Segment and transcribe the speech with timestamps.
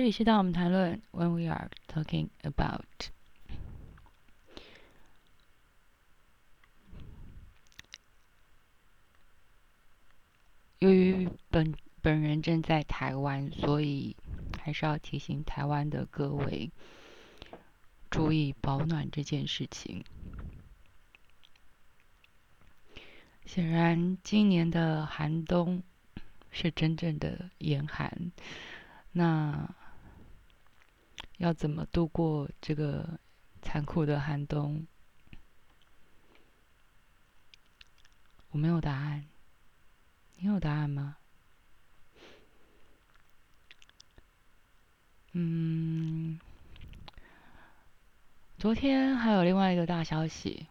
[0.00, 3.10] 这里是当我们谈论 When we are talking about。
[10.78, 14.16] 由于本本人正在台湾，所以
[14.58, 16.70] 还是要提醒台湾的各位
[18.10, 20.02] 注意保暖这件事情。
[23.44, 25.82] 显然，今年的寒冬
[26.50, 28.32] 是真正的严寒。
[29.12, 29.74] 那
[31.40, 33.18] 要怎么度过这个
[33.62, 34.86] 残酷的寒冬？
[38.50, 39.24] 我没有答案。
[40.36, 41.16] 你有答案吗？
[45.32, 46.38] 嗯，
[48.58, 50.66] 昨天还有另外一个大消息，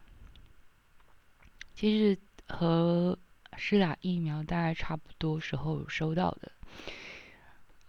[1.74, 3.18] 其实和
[3.58, 6.52] 施打疫苗大概差不多时候收到的。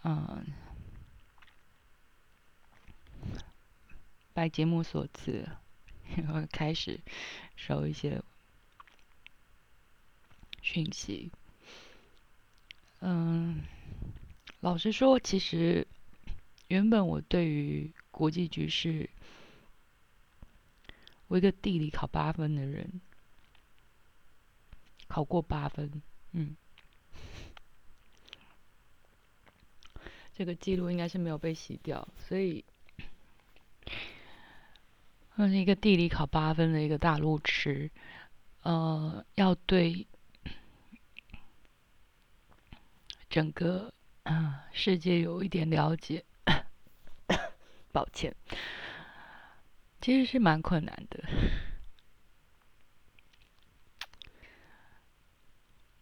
[0.04, 0.46] 嗯，
[4.40, 5.46] 拜节目所赐，
[6.16, 6.98] 然后开始
[7.56, 8.22] 收一些
[10.62, 11.30] 讯息。
[13.00, 13.60] 嗯，
[14.60, 15.86] 老实说，其实
[16.68, 19.10] 原本我对于国际局势，
[21.28, 23.02] 我一个地理考八分的人，
[25.06, 26.00] 考过八分，
[26.32, 26.56] 嗯。
[30.32, 32.64] 这个记录应该是没有被洗掉，所以，
[35.40, 37.90] 那是一个地理考八分的一个大路痴，
[38.62, 40.06] 呃，要对
[43.30, 43.90] 整个
[44.24, 46.22] 啊世界有一点了解，
[47.90, 48.36] 抱歉，
[50.02, 51.24] 其实是蛮困难的，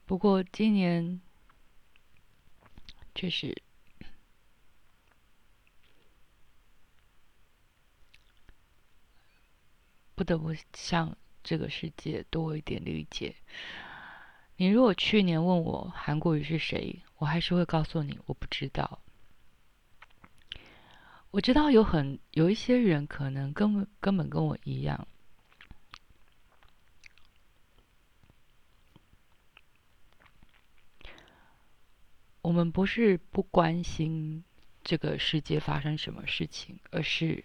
[0.05, 1.21] 不过今年
[3.15, 3.57] 确实。
[10.19, 13.37] 不得不向这个世界多一点理解。
[14.57, 19.01] 你如果去年问我韩国瑜是谁，我还是会告诉你我不知道。
[21.31, 25.07] 我知道有很有一些人可能根本根本跟我一样，
[32.43, 34.43] 我们不是不关心
[34.83, 37.45] 这个世界发生什么事情，而是。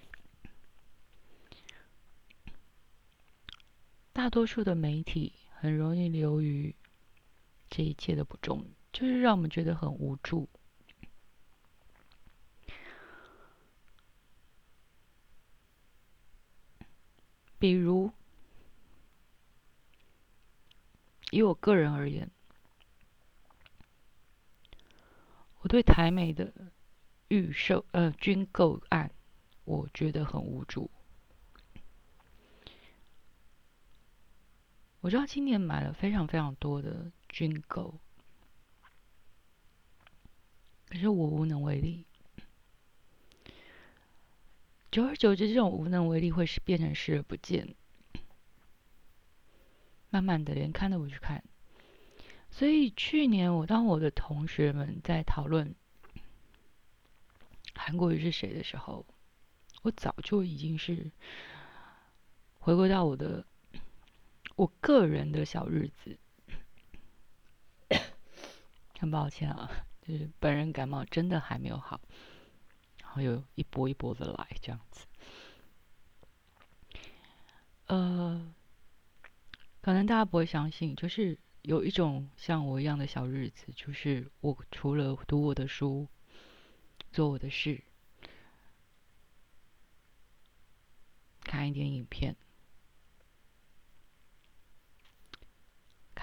[4.14, 6.76] 大多数的媒体很容易流于
[7.68, 10.48] 这一切的不重，就是让我们觉得很无助。
[17.58, 18.12] 比如，
[21.32, 22.30] 以我个人而言，
[25.62, 26.54] 我对台美的
[27.30, 29.10] 预售呃军购案，
[29.64, 30.92] 我觉得很无助。
[35.04, 38.00] 我知道今年买了非常非常多的军购，
[40.88, 42.06] 可是我无能为力。
[44.90, 47.76] 久而久之，这种无能为力会是变成视而不见，
[50.10, 51.44] 慢慢的连看都不去看。
[52.50, 55.76] 所以去年我当我的同学们在讨论
[57.76, 59.06] 韩国瑜是谁的时候，
[59.82, 61.12] 我早就已经是
[62.60, 63.46] 回归到我的。
[64.56, 66.18] 我个人的小日子，
[69.00, 69.70] 很抱歉啊，
[70.02, 72.00] 就是本人感冒真的还没有好，
[73.02, 75.08] 然后又一波一波的来这样子。
[77.88, 78.54] 呃，
[79.82, 86.08] 可能大家不会相信，就是有一种像我一样的小日子，就是我除了读我的书、
[87.12, 87.84] 做我的事、
[91.42, 92.36] 看一点影片。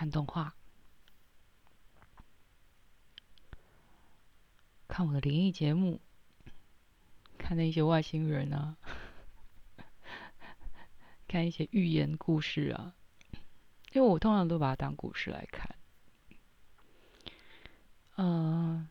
[0.01, 0.55] 看动画，
[4.89, 6.01] 看我的灵异节目，
[7.37, 8.79] 看那些外星人啊，
[11.29, 12.95] 看一些寓言故事啊，
[13.93, 15.77] 因为我通常都把它当故事来看。
[18.17, 18.89] 嗯，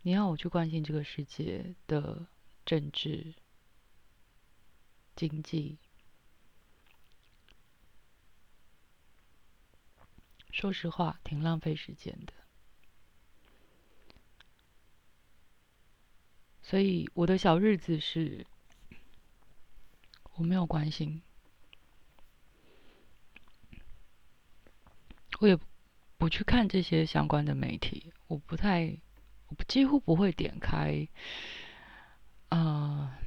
[0.00, 2.26] 你要我去关心这个世界的
[2.64, 3.34] 政治、
[5.14, 5.78] 经济？
[10.56, 12.32] 说实话，挺浪费时间的。
[16.62, 18.46] 所以我的小日子是，
[20.32, 21.20] 我没有关心，
[25.40, 25.58] 我也
[26.16, 28.10] 不去看这些相关的媒体。
[28.26, 28.98] 我不太
[29.48, 31.06] 我几乎不会点开，
[32.48, 33.18] 啊，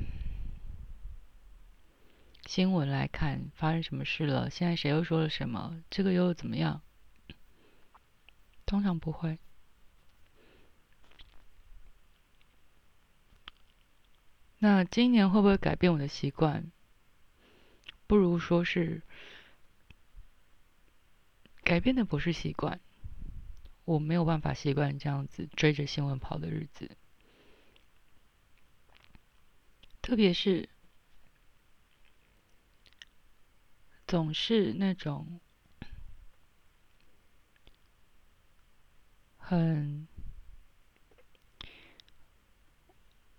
[2.47, 6.81] 新闻来看发生什么事了，现在谁又说了什么，这个又怎么样？
[8.69, 9.39] 通常不会。
[14.59, 16.71] 那今年会不会改变我的习惯？
[18.05, 19.01] 不如说是
[21.63, 22.79] 改变的不是习惯，
[23.85, 26.95] 我没有办法习惯这样子追着新闻跑的日子，
[30.03, 30.69] 特别是
[34.05, 35.39] 总是那种
[39.49, 40.07] 很。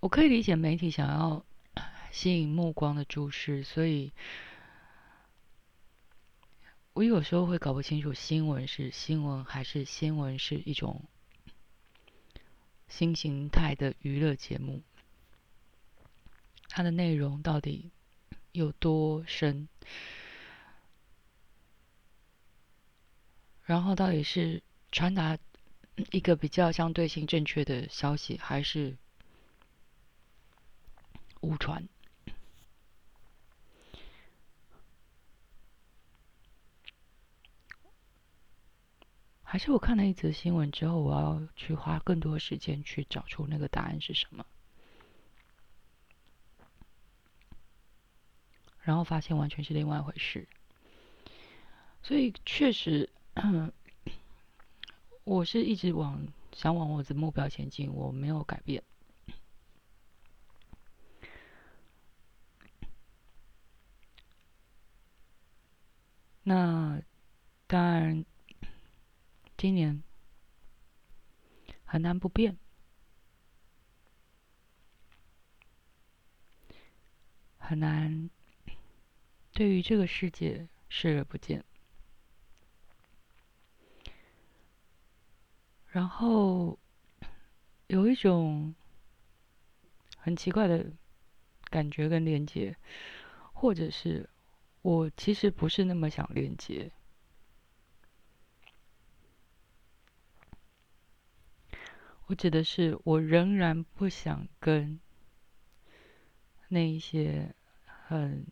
[0.01, 1.45] 我可以理解媒体想要
[2.11, 4.13] 吸引目光的注视，所以
[6.95, 11.05] 我有时候会搞不清楚新闻是新闻还是新闻是一种
[12.89, 14.83] 新形态的娱乐节目，
[16.69, 17.93] 它的内容到底
[18.51, 19.69] 有多深，
[23.63, 24.61] 然后到底是
[24.91, 25.39] 传达
[26.11, 28.97] 一个比较相对性正确的消息，还是？
[31.43, 31.89] 误传，
[39.43, 44.45] 还是我看了一则新闻之后，我要去花更多时间去找出那个答案是什么，
[48.83, 50.47] 然后发现完全是另外一回事。
[52.03, 53.09] 所以确实，
[55.31, 58.83] 我是一直往想往我的目标前进，我没有改变。
[66.43, 67.01] 那
[67.69, 68.25] 当然，
[69.57, 70.03] 今年
[71.85, 72.59] 很难不变，
[77.57, 78.29] 很难
[79.53, 81.65] 对于这个世界视而不见。
[85.91, 86.79] 然后
[87.87, 88.75] 有一种
[90.17, 90.87] 很奇怪的
[91.65, 92.77] 感觉跟连接，
[93.53, 94.29] 或者是。
[94.83, 96.91] 我其实不是那么想链接，
[102.25, 104.99] 我指的是我仍然不想跟
[106.69, 107.55] 那一些
[108.07, 108.47] 很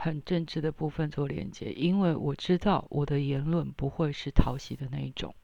[0.00, 5.34] 很政治的部分做连接，因为我知道我的言论不会是讨喜的那一种。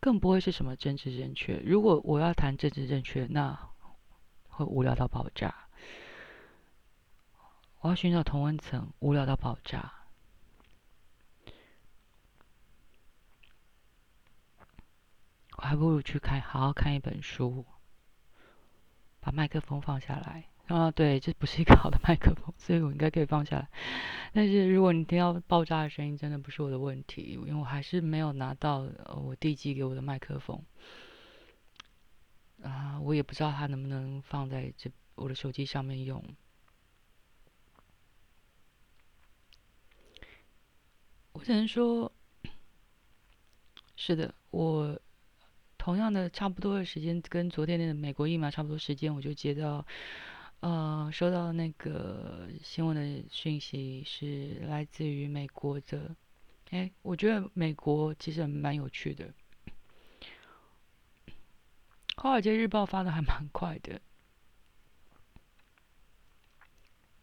[0.00, 1.62] 更不会是什么政治正确。
[1.64, 3.70] 如果我要谈政治正确，那
[4.48, 5.68] 会无聊到爆炸。
[7.80, 9.94] 我要寻找同温层，无聊到爆炸。
[15.53, 17.64] 我还不如去看，好好看一本书，
[19.20, 20.44] 把麦克风放下来。
[20.66, 23.68] 啊，对，这不是一个好的麦克风，所以我应该可以放下来。
[24.32, 28.78] 但是如果你听到爆炸的声音，真的不是我的问题，因为我还是没有拿到
[29.14, 30.64] 我弟寄给我的麦克风。
[32.62, 36.24] 啊，我也不知道它能不能放在这我的手机上面用。
[41.32, 42.10] 我只能说，
[43.96, 44.98] 是的，我
[45.84, 49.86] 同样的差不多的时间，跟昨天的美国疫苗差不多时间，我就接到。
[50.60, 56.16] 呃，收到那个新闻的讯息是来自于美国的。
[56.70, 59.26] 哎，我觉得美国其实蛮有趣的，
[62.16, 64.00] 《华尔街日报》发的还蛮快的。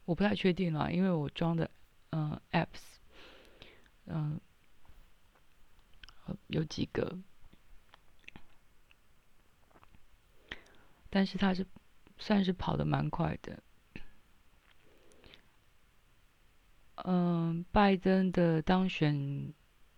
[0.06, 1.72] 我不太确定了，因为我装的
[2.12, 3.00] 嗯 apps，
[4.06, 4.40] 嗯
[6.46, 7.18] 有几个，
[11.12, 11.64] 但是他是。
[12.24, 13.64] 算是跑的蛮快的。
[16.98, 19.52] 嗯，拜登的当选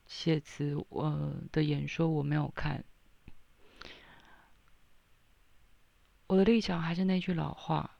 [0.08, 2.86] 谢词，我的演说我没有看。
[6.27, 7.98] 我的立场还是那句老话，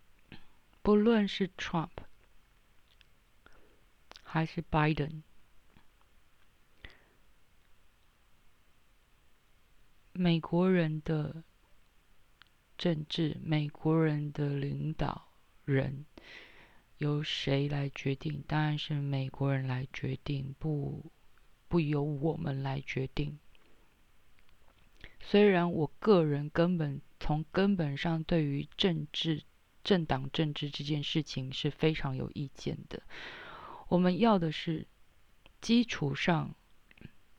[0.82, 1.89] 不论是 Trump
[4.24, 5.24] 还是 Biden，
[10.13, 11.43] 美国人的。
[12.77, 15.30] 政治，美国人的领导
[15.65, 16.06] 人
[16.98, 18.44] 由谁来决定？
[18.48, 21.12] 当然是美国人来决定，不
[21.68, 23.39] 不由我们来决定。
[25.22, 29.44] 虽然我个人根本从根本上对于政治、
[29.84, 33.01] 政党政治这件事情是非常有意见的。
[33.88, 34.86] 我们要的是
[35.62, 36.53] 基础上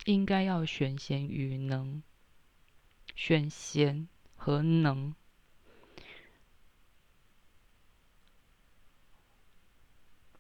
[0.07, 2.03] 应该要选贤与能，
[3.14, 5.14] 选贤和能，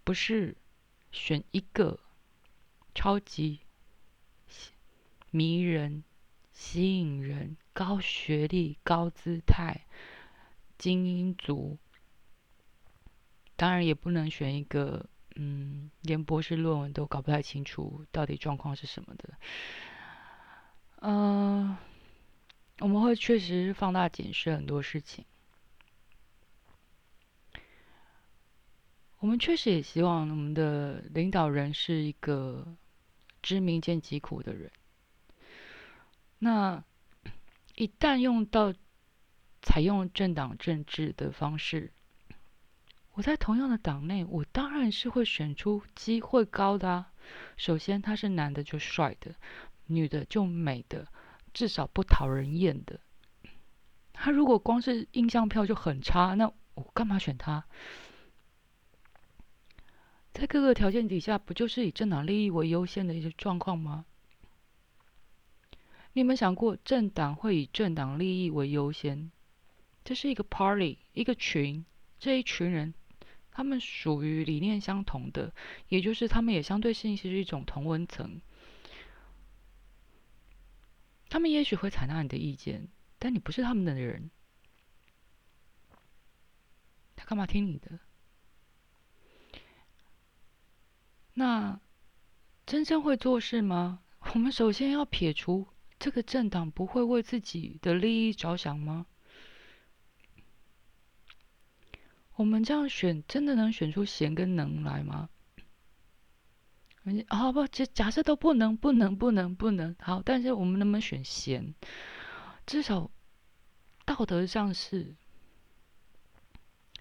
[0.04, 0.56] 不是
[1.10, 1.98] 选一个
[2.94, 3.60] 超级
[5.30, 6.04] 迷人。
[6.56, 9.86] 吸引人、高学历、高姿态、
[10.78, 11.76] 精英族，
[13.56, 19.30] 当然也不能选一个，嗯，连博士论文都搞不太清楚到底状况是什么的。
[21.00, 21.76] 嗯，
[22.78, 25.24] 我们会确实放大检视很多事情。
[29.24, 32.76] 我们确实也希望我们的领导人是一个
[33.40, 34.70] 知民间疾苦的人。
[36.40, 36.84] 那
[37.74, 38.74] 一旦用到
[39.62, 41.90] 采用政党政治的方式，
[43.14, 47.10] 我在同样的党内，我当然是会选出机会高的啊。
[47.56, 49.34] 首先，他是男的就帅的，
[49.86, 51.08] 女的就美的，
[51.54, 53.00] 至少不讨人厌的。
[54.12, 57.64] 他如果光是印象票就很差，那我干嘛选他？
[60.34, 64.04] 在各个条件底下，不就是以政党利益为优先的一些状况吗？
[66.12, 69.30] 你有没有想过，政党会以政党利益为优先？
[70.04, 71.84] 这是一个 party，一个群，
[72.18, 72.94] 这一群人，
[73.52, 75.54] 他们属于理念相同的，
[75.88, 78.40] 也就是他们也相对性是一种同温层。
[81.28, 82.88] 他们也许会采纳你的意见，
[83.20, 84.30] 但你不是他们的人，
[87.14, 88.00] 他干嘛听你的？
[91.34, 91.80] 那
[92.64, 94.00] 真正会做事吗？
[94.32, 95.68] 我们首先要撇除。
[95.98, 99.06] 这个政党不会为自己的利益着想吗？
[102.36, 105.28] 我们这样选，真的能选出贤跟能来吗？
[107.28, 109.94] 好不，假假设都不能，不能，不能，不能。
[109.98, 111.74] 好，但是我们能不能选贤？
[112.66, 113.10] 至少
[114.04, 115.14] 道德上是，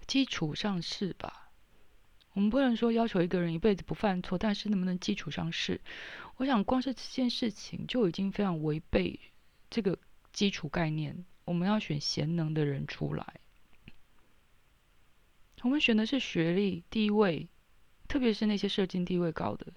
[0.06, 1.43] 基础上是吧？
[2.34, 5.80] 我们不能说要求一个人一辈子不犯错，但是能不能基础上是？
[6.36, 9.18] 我想，光是这件事情就已经非常违背
[9.70, 9.98] 这个
[10.32, 11.24] 基础概念。
[11.44, 13.40] 我们要选贤能的人出来，
[15.62, 17.48] 我们选的是学历、地位，
[18.08, 19.72] 特别是那些社经地位高的，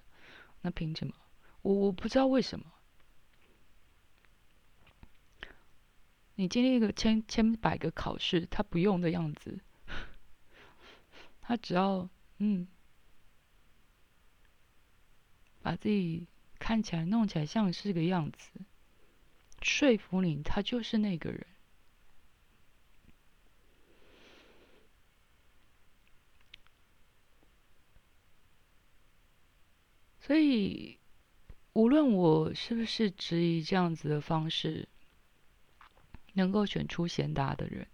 [0.62, 1.14] 那凭什么？
[1.62, 2.66] 我我不知道为什么。
[6.34, 9.60] 你经历一个千千百个考试，他不用的样子，
[11.42, 12.66] 他只要嗯，
[15.62, 16.26] 把自己。
[16.60, 18.50] 看起来、弄起来像是个样子，
[19.62, 21.46] 说服你，他就是那个人。
[30.20, 30.98] 所以，
[31.74, 34.88] 无论我是不是质疑这样子的方式
[36.32, 37.86] 能够选出贤达的人，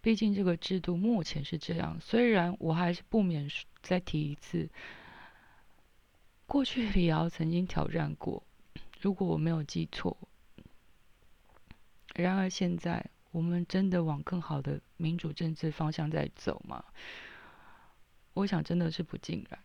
[0.00, 1.98] 毕竟这个制度目前是这样。
[2.00, 3.48] 虽然我还是不免
[3.82, 4.68] 再提一次。
[6.46, 8.42] 过去李敖曾经挑战过，
[9.00, 10.16] 如果我没有记错。
[12.14, 16.84] 然而现在，我们真的往更好的民主政治方向在走吗？
[18.34, 19.60] 我想真的是不尽然。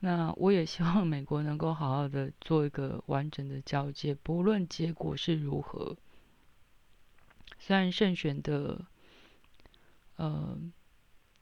[0.00, 5.96] 那我也希望美国能够好好的做一个完整的交接，不论结果是如何。
[7.60, 8.84] 虽然胜选的，
[10.16, 10.58] 呃，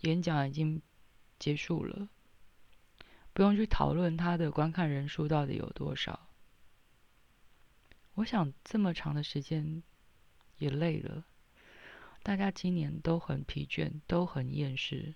[0.01, 0.83] 演讲已经。
[1.41, 2.09] 结束了，
[3.33, 6.29] 不用去讨论他的观看人数到底有多少。
[8.15, 9.85] 我想这么长的时间
[10.57, 11.25] 也累了，
[12.25, 15.15] 大家今年都很疲倦，都很厌世，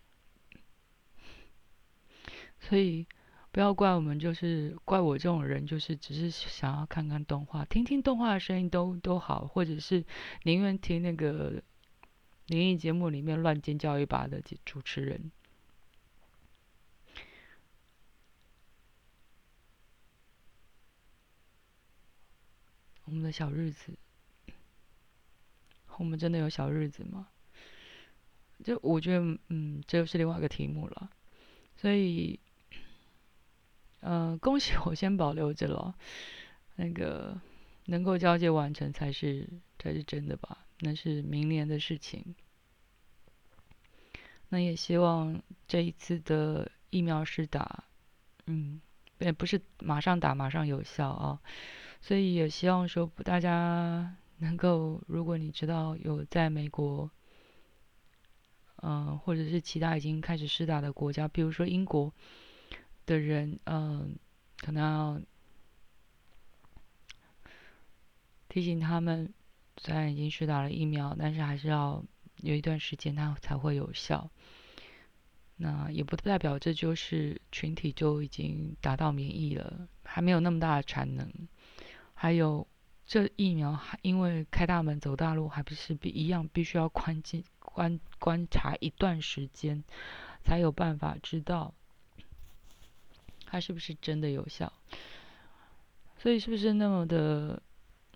[2.61, 3.09] 所以
[3.53, 10.05] 不要怪我们，就是怪我这种人，就是只是想要看看动画，听听动画的声音都都好，或者是
[10.45, 11.63] 宁愿听那个
[12.47, 15.31] 灵异节目里面乱尖叫一把的主持人。
[23.05, 23.93] 我们的小日子，
[25.99, 27.29] 我们真的有小日子吗？
[28.65, 31.11] 就我觉得，嗯，这又是另外一个题目了。
[31.77, 32.41] 所以，
[34.03, 35.95] 呃，恭喜我先保留着了。
[36.77, 37.41] 那个
[37.87, 40.59] 能够交接完成才是才是真的吧？
[40.81, 42.35] 那是明年的事情。
[44.49, 47.85] 那也希望这一次的疫苗施打，
[48.47, 48.81] 嗯，
[49.19, 51.41] 对，不是马上打马上有效啊。
[52.01, 57.09] 所以也希望说大家能够，如果你知道有在美国，
[58.83, 62.13] 嗯，或者是其他已经开始试打的国家，比如说英国
[63.07, 64.17] 的人，嗯，
[64.59, 65.21] 可能要
[68.49, 69.33] 提醒他们，
[69.79, 72.05] 虽然已经去打了疫苗，但是还是要
[72.37, 74.31] 有一段时间它才会有效。
[75.57, 81.31] 那也不代表这就是群体就已经达到免疫了，还没有那么大的产能。
[82.15, 82.67] 还有，
[83.07, 89.85] 这疫苗还因为开大门走大路，还不是必一样，必须要观进观观察一段时间，
[90.43, 91.75] 才有办法知道
[93.53, 94.73] 它是不是真的有效。
[96.17, 97.63] 所以是不是那么的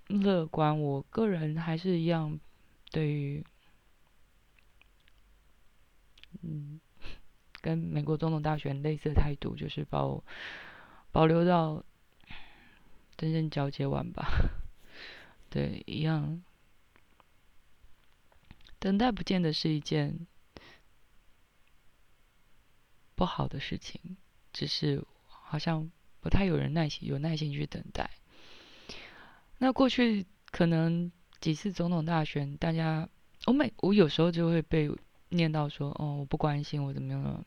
[0.07, 0.81] 乐观？
[0.81, 2.41] 我个人还是一样，
[2.91, 3.45] 对于
[6.41, 6.81] 嗯，
[7.61, 10.25] 跟美国总统大选类似的态度，就是保
[11.13, 11.85] 保留到。
[13.19, 14.27] 真正交接完吧，
[15.49, 16.43] 对，一样。
[18.79, 20.27] 等待不见得是一件
[23.15, 24.19] 不好的事情，
[24.53, 25.03] 只是
[25.49, 28.11] 好像不太有人耐心有耐心去等待。
[29.59, 33.09] 那过去可能几次总统大选，大家
[33.47, 34.91] 我每我有时候就会被
[35.29, 37.45] 念到说：“哦，我不关心，我怎么样了？”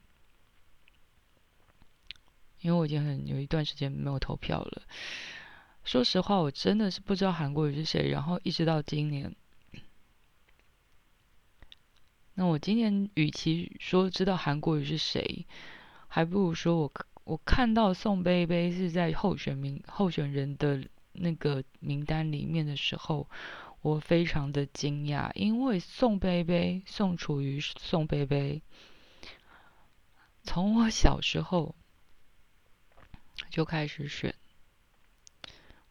[2.62, 4.82] 因为我已经很有一段时间没有投票了。
[5.84, 8.10] 说实话，我真的是不知道韩国瑜是谁。
[8.10, 9.36] 然后一直到今年，
[12.34, 15.48] 那我今年与其说知道韩国瑜是谁，
[16.08, 16.92] 还不如说我
[17.30, 23.30] 我看到宋贝贝是在候选名候选人的那个名单里面的时候，
[23.82, 28.64] 我非常的惊讶，因为宋贝贝宋楚瑜宋贝贝，
[30.42, 31.76] 从我小时候
[33.52, 34.34] 就开始选。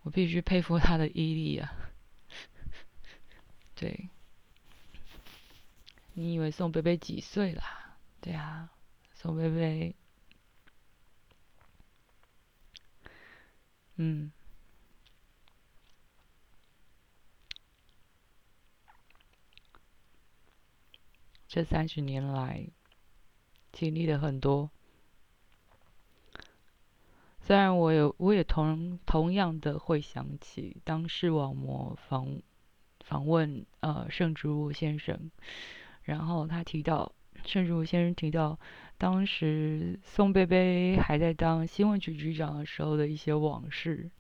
[0.03, 1.73] 我必须佩服他的毅力啊！
[3.77, 4.09] 对，
[6.15, 7.97] 你以为宋贝贝几岁啦？
[8.21, 8.71] 对啊，
[9.15, 9.95] 宋贝贝，
[14.01, 14.31] 嗯，
[21.49, 22.69] 这三十年来
[23.73, 24.71] 经历了很多。
[27.41, 32.41] 虽然我有，我也同同样的会想起当视网膜访
[33.01, 35.33] 访问呃盛植物先生，
[36.03, 37.13] 然后他提到
[37.45, 38.61] 盛植物先生提到
[38.99, 44.11] 当时宋贝贝还在当新闻局局长的时候的一些往事，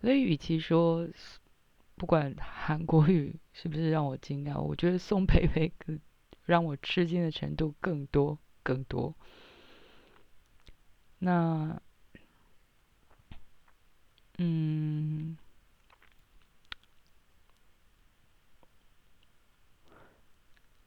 [0.00, 1.08] 所以与其说
[1.96, 5.72] 不管韩国语是不是让我惊讶，我觉得宋贝贝
[6.46, 9.14] 让我吃惊的程度更多更多。
[11.18, 11.82] 那，
[14.38, 15.36] 嗯，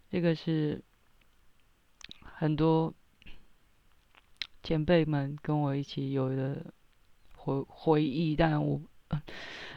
[0.09, 0.81] 这个是
[2.43, 2.93] 很多
[4.61, 6.73] 前辈们跟我一起有的
[7.37, 8.81] 回回忆，但我，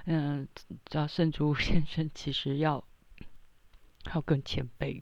[0.06, 0.48] 嗯，
[0.86, 2.82] 叫圣竹 先生，其实要
[4.12, 5.00] 要更前辈，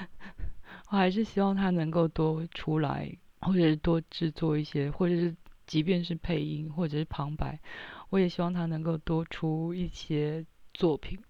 [0.88, 3.18] 我还是希望他能够多出来。
[3.42, 7.60] 或者是多制作一些，或者是即便是配音或者是旁白，
[8.08, 11.22] 我也希望他能够多出一些作品。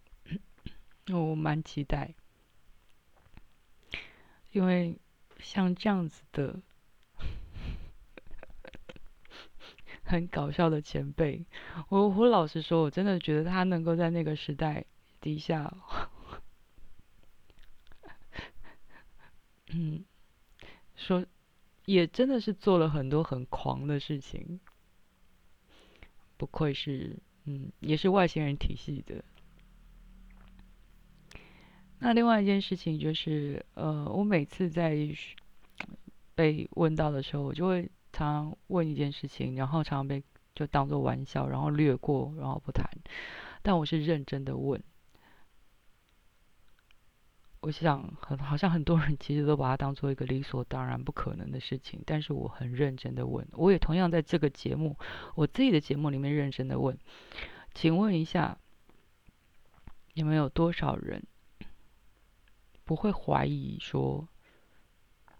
[1.12, 2.14] 我蛮期待，
[4.50, 4.98] 因为
[5.38, 6.60] 像这样子的
[10.02, 11.44] 很搞笑的前辈，
[11.88, 14.84] 我我老实说，我真的觉得他能够在那个时代
[15.20, 15.76] 底下，
[19.70, 20.04] 嗯，
[20.96, 21.26] 说。
[21.84, 24.60] 也真的是做了很多很狂的事情，
[26.36, 29.24] 不愧是，嗯，也是外星人体系的。
[32.00, 34.96] 那另外一件事情就是，呃，我每次在
[36.34, 37.82] 被问到的时候，我就会
[38.12, 40.22] 常常问一件事情，然后常常被
[40.54, 42.88] 就当做玩笑，然后略过，然后不谈。
[43.62, 44.82] 但我是认真的问。
[47.60, 52.00] 我想，很好像很多人其实都把它当做一个理所当然、不可能的事情。
[52.06, 54.96] 但是我很认真的问，我也同样在这个节目，
[55.34, 56.96] 我自己的节目里面认真的问，
[57.74, 58.56] 请问一下，
[60.14, 61.20] 你们有多少人
[62.88, 64.26] 不会怀疑说？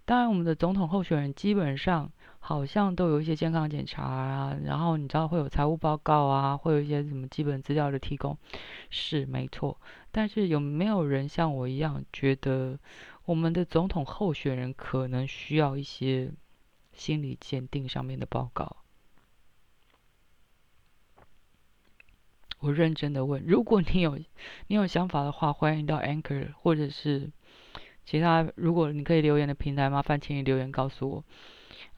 [0.04, 8.36] 当然，我们的总统候选人基本上好像都有一些健康检查啊，然后你知道会有财务报告啊，会有一些什么基本资料的提供，
[8.90, 9.80] 是没错。
[10.10, 12.78] 但是有没有人像我一样觉得，
[13.24, 16.30] 我们的总统候选人可能需要一些
[16.92, 18.76] 心理鉴定上面的报告。
[22.60, 24.18] 我认真的问，如果你有
[24.66, 27.30] 你有想法的话，欢迎到 Anchor 或者是
[28.08, 31.22] 其他，如果你可以留言的平台，麻烦请你留言告诉我。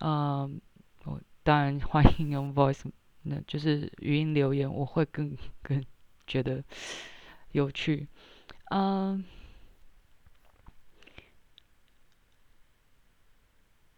[0.01, 0.61] 嗯，
[1.05, 2.91] 我当然欢迎用 Voice，
[3.23, 5.85] 那就是语音留言，我会更更
[6.27, 6.65] 觉得
[7.53, 8.09] 有趣。
[8.73, 9.25] 嗯，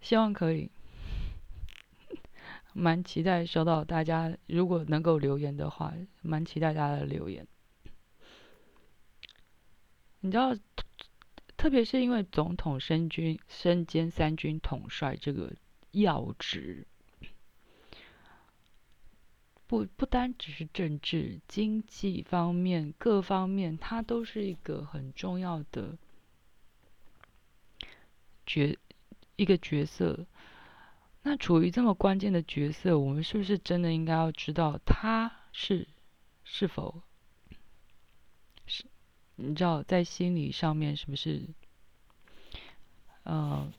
[0.02, 0.70] 希望可以。
[2.74, 7.46] 蛮期待收到大家，如果能够留言的话，蛮期待大家的留言。
[10.20, 10.54] 你知道，
[11.62, 15.52] 特别是因为总统身军身兼三军统帅这个
[15.92, 16.88] 要职，
[19.68, 25.96] 不不单只是政治、经济方面各方面，他都是一个很重要的
[28.44, 28.76] 角
[29.36, 30.26] 一个角色。
[31.22, 35.86] 那处于这么关键的角色，我们是不是真的应该要知道他是
[36.42, 37.02] 是否？
[39.36, 41.42] 你知道在心理上面是不是？
[43.24, 43.72] 呃，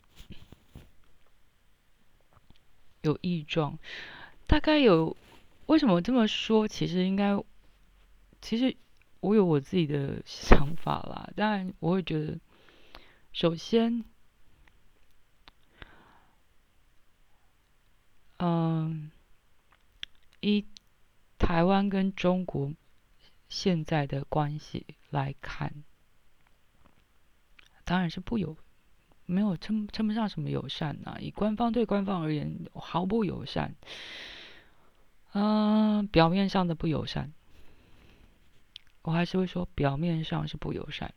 [3.01, 3.77] 有异状？
[4.47, 5.15] 大概有？
[5.65, 6.67] 为什么这么说？
[6.67, 7.41] 其实应该，
[8.41, 8.75] 其实
[9.21, 11.31] 我有我自己的想法啦。
[11.35, 12.39] 当然，我会觉得，
[13.31, 14.03] 首先。
[18.45, 19.09] 嗯，
[20.41, 20.65] 一
[21.37, 22.73] 台湾跟中国
[23.53, 25.83] 现在的关系来看，
[27.85, 28.57] 当然是不友，
[29.27, 31.17] 没有称称不上什么友善呐。
[31.19, 33.75] 以官方对官方而言，毫不友善。
[35.33, 37.31] 嗯，表面上的不友善，
[39.03, 41.13] 我还是会说表面上是不友善。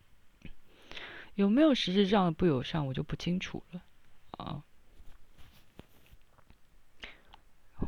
[1.36, 3.82] 有没有实质上的不友善，我就不清楚了
[4.32, 4.62] 啊。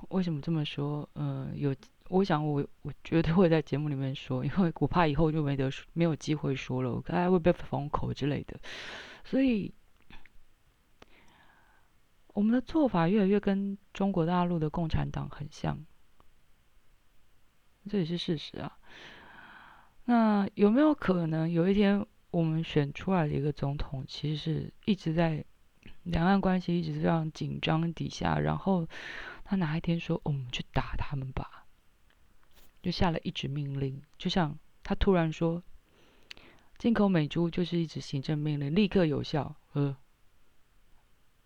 [0.08, 1.06] 为什么这么说？
[1.14, 1.76] 嗯，有，
[2.09, 8.59] 我想我我绝对会在节目里面说，因为我怕以后就没得没有机会说了，我大概会被封口之类的。
[9.25, 9.73] 所以，
[12.35, 15.85] 我们的做法越来越跟中国大陆的共产党很像，
[17.88, 18.79] 这也是事实啊。
[20.05, 25.44] 那有没有可能有一天我们选出来的一个总统，其实是一直在
[26.05, 28.87] 两岸关系一直这样紧张底下，然后？
[29.51, 31.64] 他哪一天说我们去打他们吧，
[32.81, 35.62] 就下了一纸命令，就像他突然说，
[36.79, 39.57] 进口美猪就是一纸行政命令，立刻有效。
[39.73, 39.97] 呃，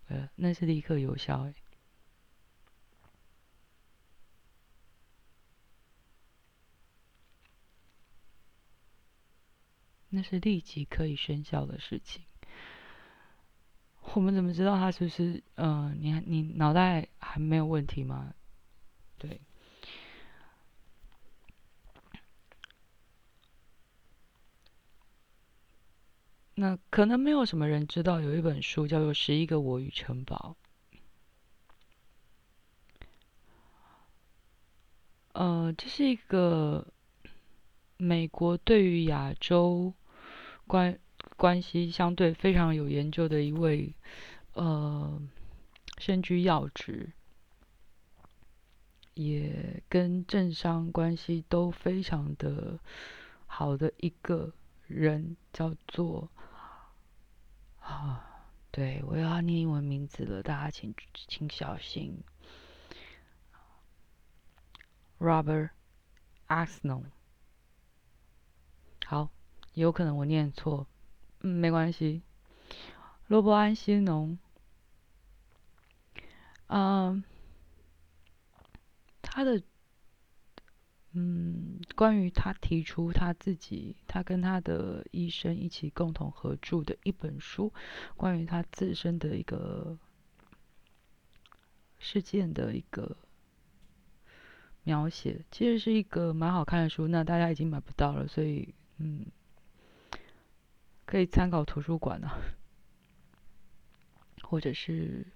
[0.07, 1.53] 呃，那是立刻有效哎，
[10.09, 12.23] 那是立即可以生效的事情。
[14.13, 15.41] 我们怎么知道他是不是？
[15.55, 18.35] 嗯，你你脑袋还没有问题吗？
[19.17, 19.41] 对。
[26.55, 30.55] 那可能没有什么人知道，有一本书叫做《十一个我与城堡》。
[35.33, 36.87] 呃，这是一个
[37.97, 39.93] 美国对于亚洲
[40.67, 40.99] 关。
[41.37, 43.93] 关系相对非常有研究的一位，
[44.53, 45.19] 呃，
[45.97, 47.11] 身居要职，
[49.13, 52.77] 也跟政商关系都非常的
[53.47, 54.53] 好的一个
[54.85, 56.29] 人，叫做
[57.83, 62.23] 啊，对我要念英文名字了，大家请请小心
[65.19, 65.69] ，Robert
[66.47, 67.11] a x n o n
[69.05, 69.29] 好，
[69.73, 70.87] 有可能我念错。
[71.41, 72.23] 嗯，没关系。
[73.27, 74.37] 罗伯安西农，
[76.67, 77.23] 嗯，
[79.21, 79.61] 他的，
[81.13, 87.71] 嗯，关于他提出他自己，他跟他的医生一起共同合著的一本书，
[88.17, 89.97] 关于他自身的一个
[91.99, 93.15] 事件的一个
[94.83, 97.07] 描写，其实是一个蛮好看的书。
[97.07, 99.25] 那大家已经买不到了，所以，嗯。
[101.05, 102.39] 可以参考图书馆啊，
[104.41, 105.27] 或者是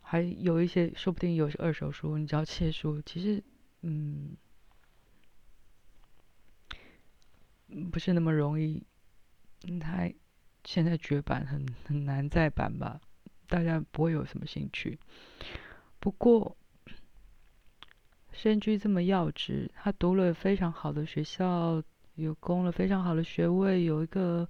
[0.00, 2.16] 还有一些，说不定有二手书。
[2.16, 3.42] 你只要借书，其实
[3.82, 4.36] 嗯，
[7.90, 8.82] 不是那么容易。
[9.80, 10.10] 他
[10.64, 13.00] 现在绝版，很很难再版吧？
[13.46, 14.98] 大家不会有什么兴趣。
[16.00, 16.56] 不过，
[18.32, 21.82] 身居这么要职，他读了非常好的学校。
[22.14, 24.46] 有攻了非常好的学位，有一个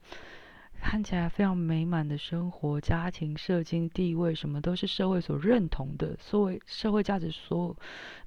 [0.81, 7.79] 看起来非常美满的生活，家庭、社经地位，什么都是社会所认同的，所谓社会价值所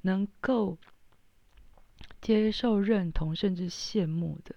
[0.01, 0.77] 能够
[2.25, 4.55] 接受、认同，甚至羡慕的。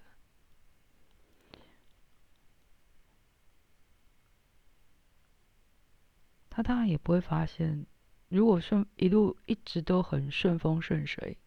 [6.49, 7.85] 他当然也不会发现，
[8.27, 11.37] 如果顺一路一直都很顺风顺水，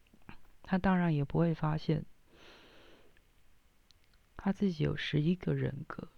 [0.62, 2.06] 他当然也不会发现，
[4.36, 6.08] 他自己有十一个人格。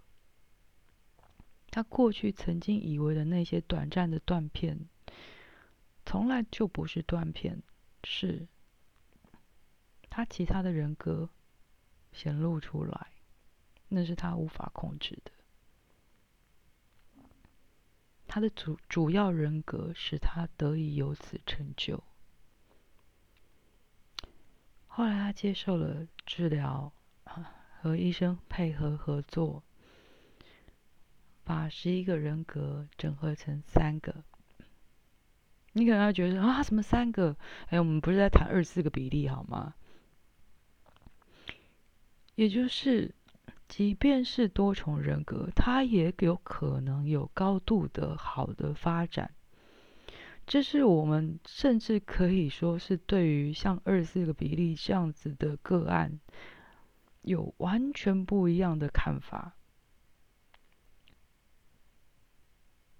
[1.70, 4.86] 他过去曾经以为的那些短暂的断片，
[6.04, 7.62] 从来就不是断片，
[8.02, 8.46] 是
[10.16, 11.28] 他其他的人格
[12.12, 13.08] 显露出来，
[13.88, 15.32] 那是他无法控制的。
[18.28, 22.04] 他的主主要人格使他得以有此成就。
[24.86, 26.92] 后来他接受了治疗，
[27.80, 29.64] 和医生配合合作，
[31.42, 34.22] 把十一个人格整合成三个。
[35.72, 37.36] 你可能要觉得啊，什么三个？
[37.66, 39.74] 哎，我们不是在谈二四个比例好吗？
[42.34, 43.14] 也就是。
[43.66, 49.34] 即便是多重人格，它也有可能有高度的好的发展。
[50.46, 56.20] 这是我们甚至可以说是对于像二四个比例这样子的个案，
[57.22, 59.56] 有完全不一样的看法。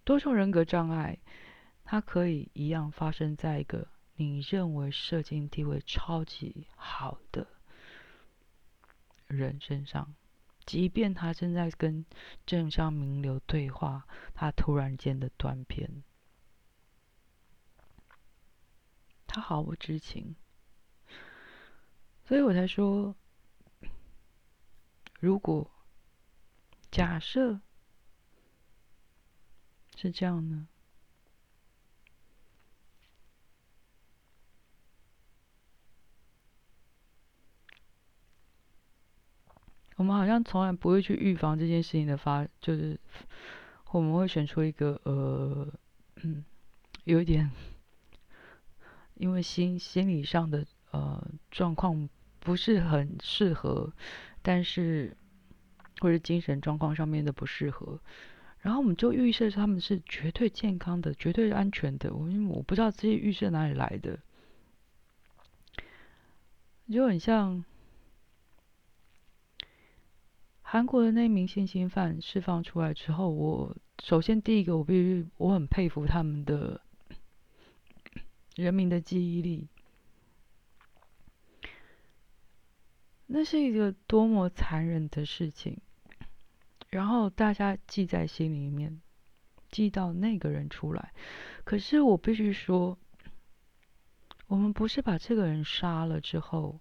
[0.02, 1.18] 多重人格障碍，
[1.84, 7.46] 它可以一样发生在一个你认为社经地位超级好的
[9.26, 10.14] 人身上。
[10.66, 12.06] 即便他正在跟
[12.46, 16.02] 政商名流对话，他突然间的断片，
[19.26, 20.34] 他毫不知情，
[22.24, 23.14] 所以我才说，
[25.20, 25.70] 如果
[26.90, 27.60] 假设
[29.96, 30.66] 是这样呢？
[39.96, 42.98] 我们好像从来不会去预防这件事情的发，就是
[43.92, 45.72] 我们会选出一个呃，
[46.16, 46.44] 嗯，
[47.04, 47.48] 有一点，
[49.14, 52.08] 因为心心理上的呃状况
[52.40, 53.92] 不是很适合，
[54.42, 55.16] 但是
[56.00, 58.00] 或者精神状况上面的不适合，
[58.58, 62.12] 然后我们就预设他们是绝对健康的、绝对安全的。
[62.12, 64.18] 我因为我不知道这些预设哪里来的，
[66.90, 67.64] 就很像。
[70.74, 76.80] 韩国的那名性侵犯释放出来之后，我首先第一个我必须我很佩服他们的
[78.56, 79.68] 人民的记忆力，
[83.26, 85.78] 那是一个多么残忍的事情，
[86.90, 89.00] 然后大家记在心里面，
[89.70, 91.12] 记到那个人出来。
[91.62, 92.98] 可是我必须说，
[94.48, 96.80] 我们不是把这个人杀了之后。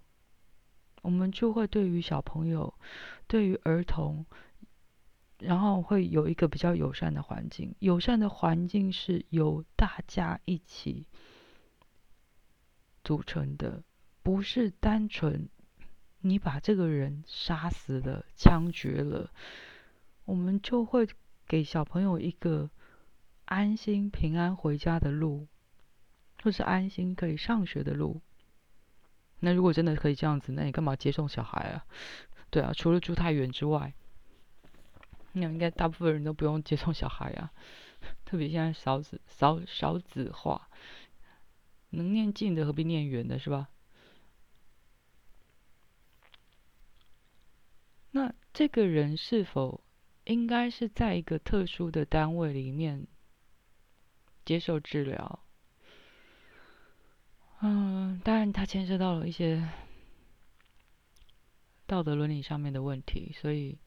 [1.04, 2.72] 我们就会对于小朋友，
[3.26, 4.24] 对于儿童，
[5.38, 7.74] 然后会有一个比较友善的环境。
[7.78, 11.06] 友善的环境是由大家一起
[13.04, 13.82] 组成的，
[14.22, 15.46] 不是单纯
[16.20, 19.30] 你把这个人杀死了、枪决了，
[20.24, 21.06] 我们就会
[21.46, 22.70] 给小朋友一个
[23.44, 25.46] 安心、平安回家的路，
[26.42, 28.22] 或是安心可以上学的路。
[29.44, 31.84] 那如果真的可以这样子，那你干嘛接送小孩啊？
[32.48, 33.92] 对啊，除了住太远之外，
[35.32, 37.52] 那应该大部分人都不用接送小孩啊。
[38.24, 40.70] 特别现在少子少少子化，
[41.90, 43.68] 能念近的何必念远的，是吧？
[48.12, 49.84] 那这个人是否
[50.24, 53.06] 应该是在一个特殊的单位里面
[54.46, 55.43] 接受治疗？
[57.66, 59.66] 嗯，当然，它牵涉到了一些
[61.86, 63.78] 道德伦理上面的问题，所以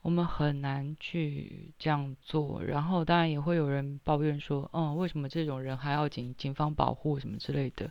[0.00, 2.64] 我们很难去这样做。
[2.64, 7.90] 然后，当然也会有人抱怨说：“嗯，为什么这种人还要警警方保护什么之类的？”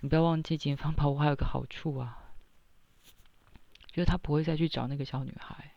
[0.00, 2.32] 你不要忘记，警方保护还有个好处啊，
[3.88, 5.72] 就是他不会再去找那个小女孩。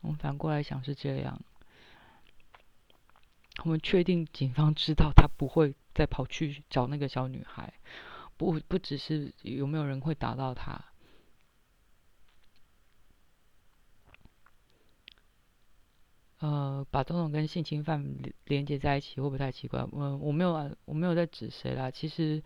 [0.00, 1.40] 我们反过来想是这样，
[3.62, 5.74] 我们确定警方知道他不会。
[5.94, 7.72] 再跑去找那个小女孩，
[8.36, 10.86] 不不只是有没有人会打到他，
[16.40, 19.86] 呃，把总统跟性侵犯连连接在一起会不会太奇怪？
[19.92, 21.88] 我，我没有，我没有在指谁啦。
[21.92, 22.42] 其实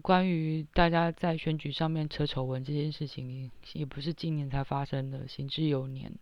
[0.00, 6.12] 关于大家在选举上面扯丑闻这件事情，也不是今年才发生的，行之有年。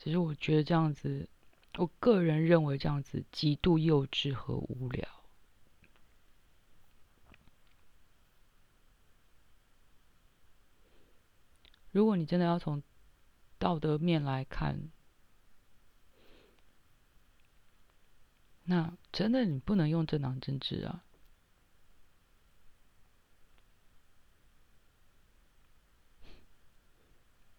[0.00, 1.28] 只是我觉得这样子，
[1.78, 5.08] 我个人认为这样子极度幼稚和无聊。
[11.90, 12.82] 如果你真的要从
[13.58, 14.90] 道德面来看，
[18.64, 21.04] 那真的你不能用政党政治啊。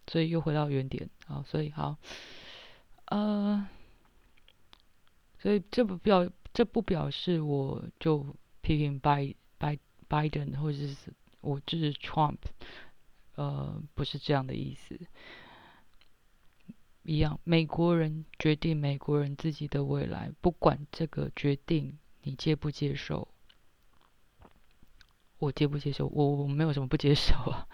[0.07, 1.97] 所以又回到原点啊，所以好，
[3.05, 3.67] 呃，
[5.43, 9.77] 所以这不表这不表示我就批评拜拜
[10.07, 12.37] 拜登或者是我支持 Trump，
[13.35, 14.97] 呃，不是这样的意思。
[17.03, 23.27] 一样，美国人决定美国人自己的未来，不管这个决定你接不接受，
[25.39, 27.67] 我接不接受，我我没有什么不接受啊。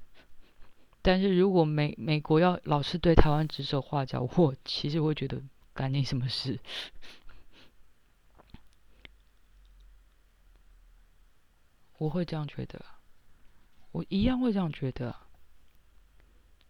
[1.00, 5.40] 但是如果美美国要老是对台湾指手画脚，我其实会觉得
[5.74, 6.60] 干你什么事？
[11.98, 12.84] 我会这样觉得，
[13.92, 15.16] 我一样会这样觉得。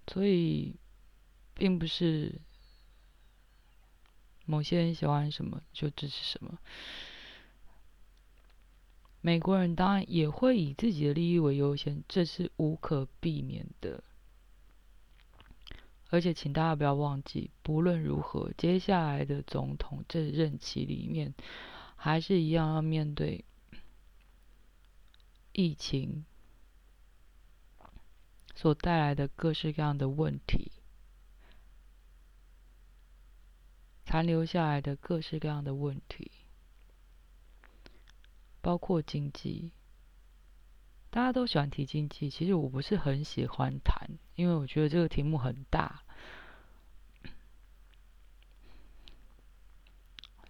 [0.06, 0.76] 所以，
[1.54, 2.40] 并不是
[4.44, 6.58] 某些人喜欢什么就支持什么。
[9.22, 14.02] 美国人当然也会以自己的利益为优先，这是无可避免的。
[16.12, 21.32] 而且，请大家不要忘记，不论如何，接下来的总统这任期里面，
[21.96, 23.46] 还是一样要面对
[25.52, 26.26] 疫情
[28.54, 30.70] 所带来的各式各样的问题，
[34.04, 36.30] 残留下来的各式各样的问题，
[38.60, 39.72] 包括经济。
[41.10, 46.01] 大家都喜欢提经济，其实我不是很喜欢谈，因为我觉得这个题目很大，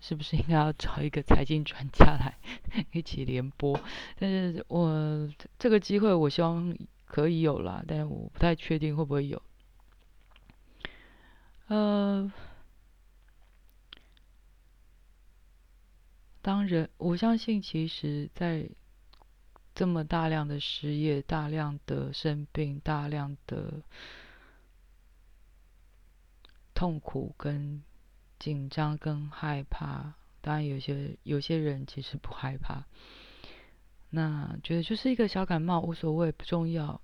[0.03, 2.37] 是不是应该要找一个财经专家来
[2.91, 3.81] 一起联播？
[4.19, 9.41] 但是我这个机会我希望可以有啦，但是我不太确定会不会有。
[11.69, 12.31] 呃，
[16.43, 18.69] 当然，我相信其实，在
[19.73, 23.83] 这么大量的失业、大量的生病、大量的
[26.75, 27.83] 痛苦、跟
[28.43, 32.83] 紧张、跟害怕，当然有些有些人其实不害怕，
[34.11, 37.01] 那觉得就是一个小感冒，无所谓，不重要。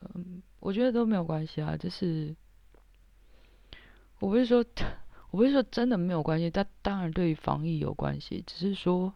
[0.00, 2.36] 嗯，我觉得都没有关系啊，就是
[4.18, 4.62] 我不是说。
[5.32, 8.42] 我不是说真的没有关系，但当然对于防疫有关系。
[8.46, 9.12] 只是说，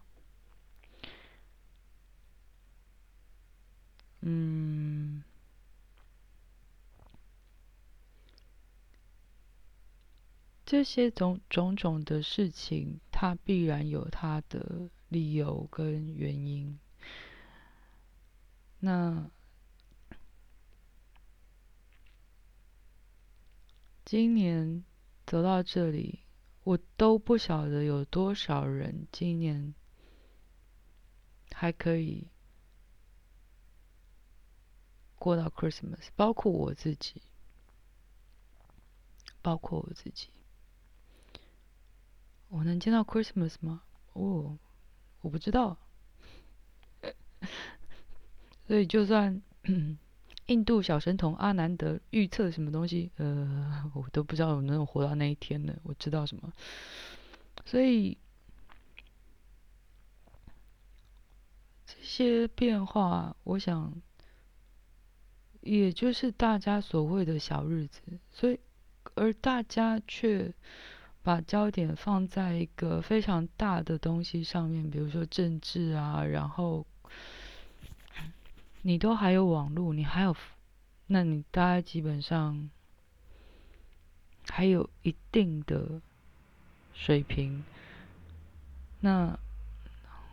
[4.19, 5.23] 嗯，
[10.71, 16.79] 这些种种种的事情，它必然有它的理由跟原因。
[18.79, 19.29] 那
[24.05, 24.85] 今年。
[25.25, 26.19] 走到这里，
[26.63, 29.73] 我都不晓得有多少人今年
[31.53, 32.27] 还可以
[35.15, 37.21] 过到 Christmas，包括我自己，
[39.41, 40.27] 包括我自己，
[42.51, 43.81] 我能见到 Christmas 吗？
[44.13, 44.57] 哦，
[45.21, 45.77] 我不知道，
[48.67, 49.41] 所以就算。
[50.47, 53.09] 印度小神童阿南德预测什么东西？
[53.15, 55.73] 呃，我都不知道有能活到那一天呢。
[55.83, 56.51] 我知道什么？
[57.63, 58.17] 所以
[61.85, 64.01] 这些变化，我想，
[65.61, 68.01] 也就是大家所谓的小日子。
[68.33, 68.59] 所以，
[69.15, 70.53] 而大家却
[71.23, 76.85] 把焦点放在一个非常大的东西上面，比如说政治啊，然后。
[78.83, 80.35] 你都还有网络，你还有，
[81.05, 82.71] 那你大概基本上
[84.49, 86.01] 还有一定的
[86.91, 87.63] 水平。
[89.01, 89.37] 那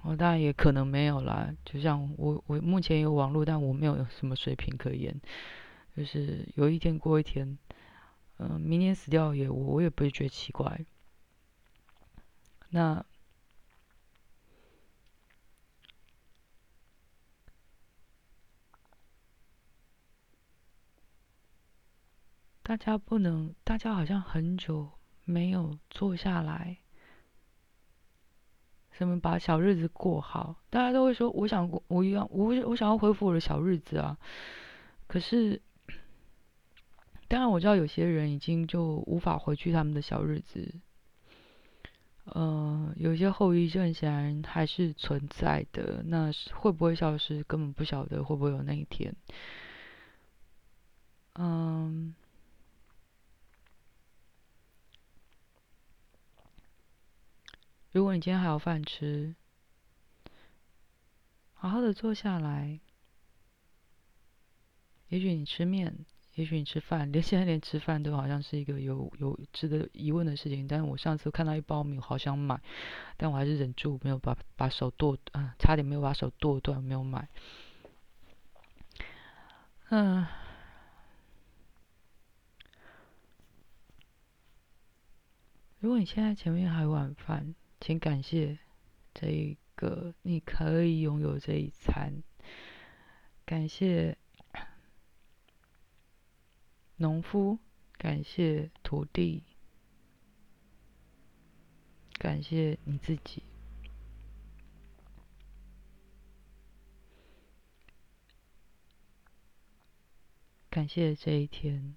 [0.00, 5.14] 我当然也可能没有啦，就像我，我目前有网络，但我没有什么水平可言。
[5.94, 7.58] 就是有一天过一天，
[8.38, 10.84] 嗯，明年死掉也，我我也不会觉得奇怪。
[12.70, 13.04] 那。
[22.62, 24.90] 大家不能，大家好像很久
[25.24, 26.76] 没有坐下来
[28.90, 34.18] 什么把小日子过好，大家都会说我想过我一样我我想要恢复我的小日子啊。
[35.06, 35.62] 可是，
[37.28, 40.74] 当然我知道有些人已经就无法回去他们的小日子。
[42.24, 49.14] 呃，有些后遗症显然还是存在的，那是会不会消失，根本不晓得会不会有那一天。
[51.34, 52.14] 嗯，
[57.92, 59.34] 如果你今天还有饭吃，
[61.54, 62.80] 好好的坐下来。
[65.08, 66.04] 也许你吃面，
[66.38, 70.68] 也许你吃饭，连现在连吃饭都好像是一个有有值得疑问的事情。
[70.68, 72.60] 但是我上次看到一包米，好想买，
[73.16, 77.28] 但我还是忍住没有把把手剁，啊，差点没有把手剁断，没有买。
[79.90, 80.24] 嗯。
[85.80, 88.56] 如果你现在前面还有晚饭，请感谢
[89.12, 92.22] 这一个你可以拥有这一餐。
[93.44, 94.16] 感谢
[96.98, 97.58] 农夫，
[97.96, 99.44] 感谢土地，
[102.18, 103.42] 感谢你自己，
[110.68, 111.96] 感谢这一天。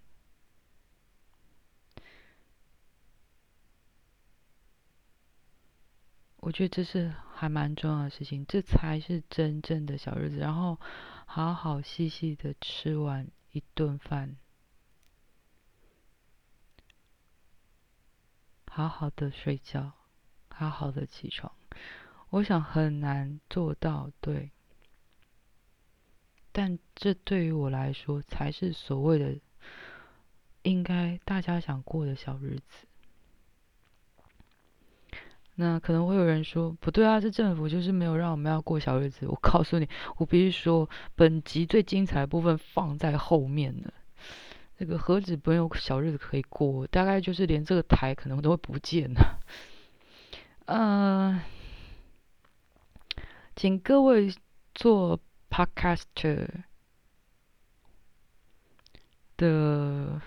[6.38, 10.38] 我觉得这是还蛮重要的事情，这才是真正的小日子。
[10.38, 10.80] 然后
[11.26, 14.36] 好好细细的吃完一顿饭，
[18.74, 19.91] 好好的睡觉，
[20.47, 21.51] 好好的起床。
[22.30, 24.51] 我想很难做到，对。
[26.53, 29.38] 但这对于我来说，才是所谓的
[30.61, 32.88] 应该大家想过的小日子。
[35.55, 39.28] 那可能会有人说不对啊，这政府就是没有让我们要过小日子。
[39.28, 43.91] 我告诉你，我必须说，本集最精彩的部分放在后面呢。
[44.82, 49.39] 这个何止没有小日子可以过，大概就是连这个台可能都会不见了。
[50.65, 51.39] 嗯，
[53.55, 54.34] 请各位
[54.73, 55.19] 做
[55.51, 56.63] podcaster
[59.38, 60.19] 的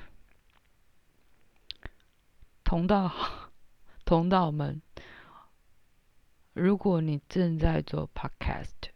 [2.62, 3.12] 同道
[4.06, 4.80] 同道们。
[6.52, 8.92] 如果你正在做 podcast，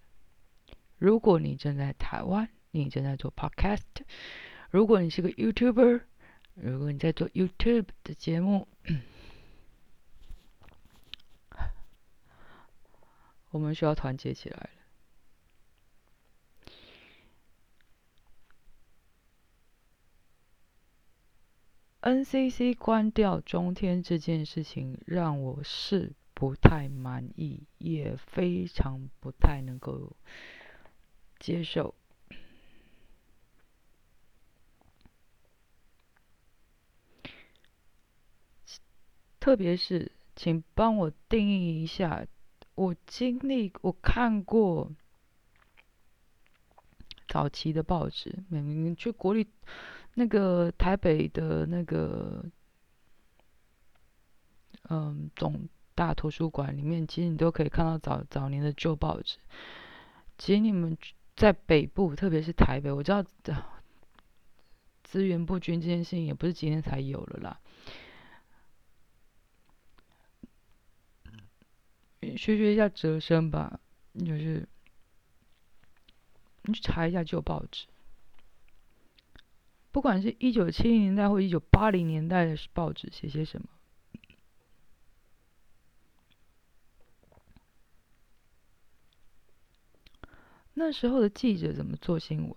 [0.99, 3.83] 如果你正在台湾，你正在做 podcast，
[4.71, 6.03] 如果你是个 YouTuber，
[6.55, 8.69] 如果你在做 YouTube 的节目，
[13.51, 14.71] 我们需要团结起来了。
[22.01, 26.13] NCC 关掉中天这件事情，让我是。
[26.41, 30.17] 不太满意，也非常不太能够
[31.41, 31.97] 接受。
[39.49, 42.27] 特别是，请帮我定义一下，
[42.75, 44.93] 我经历、我看过
[47.27, 49.49] 早期的报纸，你去国立
[50.13, 52.45] 那个台北的那个，
[54.91, 55.67] 嗯，总。
[55.95, 59.39] 大图书馆里面，其实你都可以看到早早年的旧报纸。
[60.37, 60.97] 其实你们
[61.35, 63.25] 在北部，特别是台北，我知道
[65.03, 67.61] 资源不均这件事情也不是今天才有了啦。
[72.37, 73.81] 学学一下哲生吧，
[74.19, 74.69] 就是
[76.63, 77.87] 你去查一下旧报纸，
[79.91, 83.69] 不管是一九七零年代或一九八零年代的报纸，写些什么。
[90.75, 92.55] 那时候的记者怎么做新闻？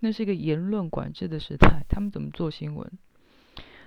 [0.00, 2.92] 那是一个言论管制的时代，他们怎么做新闻？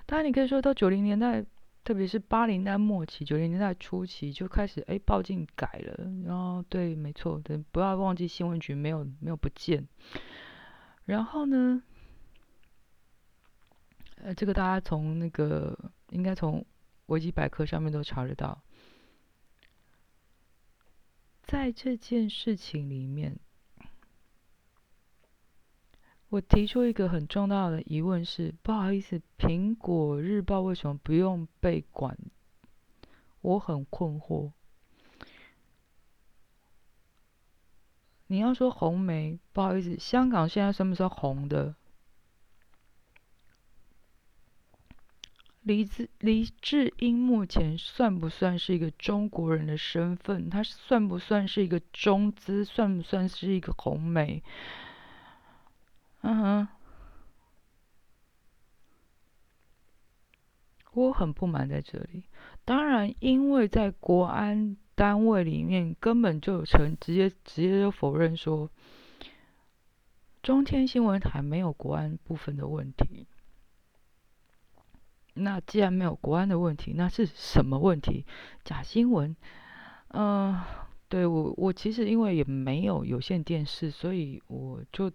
[0.06, 1.44] 当然，你可以说到九零年代，
[1.88, 6.04] 特别是八零代末期、九零年代初期就开始，哎，报禁改了。
[6.26, 9.88] 然后，对，没错，对，不要忘记新闻局没有没有不见。
[11.06, 11.82] 然后呢，
[14.16, 15.74] 呃，这个大家从那个
[16.10, 16.62] 应该从
[17.06, 18.62] 维基百科上面都查得到。
[21.42, 23.38] 在这件事情里面，
[26.30, 32.18] 我提出一个很重要的疑问是：不好意思，苹果日报为什么不用被管？
[33.40, 34.52] 我很困惑。
[38.26, 41.74] 你要说红梅，不好意思，香港现在算不算红的？
[45.62, 50.50] 黎智黎智英目前算不算是一个中国人的身份？
[50.50, 52.66] 他算不算是一个中资？
[52.66, 54.42] 算不算是一个红梅？
[56.22, 56.68] 嗯哼，
[60.92, 62.24] 我很不满在这里。
[62.64, 68.68] 当然，因为在国安单位里面，根本就成直接直接就否认说，
[70.42, 73.26] 中天新闻台没有国安部分的问题。
[75.34, 78.26] 那既然没有国安的问题，那是什么问题？
[78.64, 79.36] 假新闻？
[80.08, 80.60] 嗯，
[81.08, 85.12] 对我我其实因为也没有有线电视，所以我就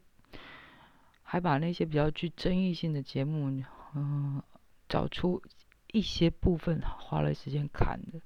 [1.33, 3.63] 还把那些比较具争议性的节目，
[3.95, 4.39] 嗯，
[4.87, 5.41] 找出
[5.91, 8.21] 一些部分花了时间看的。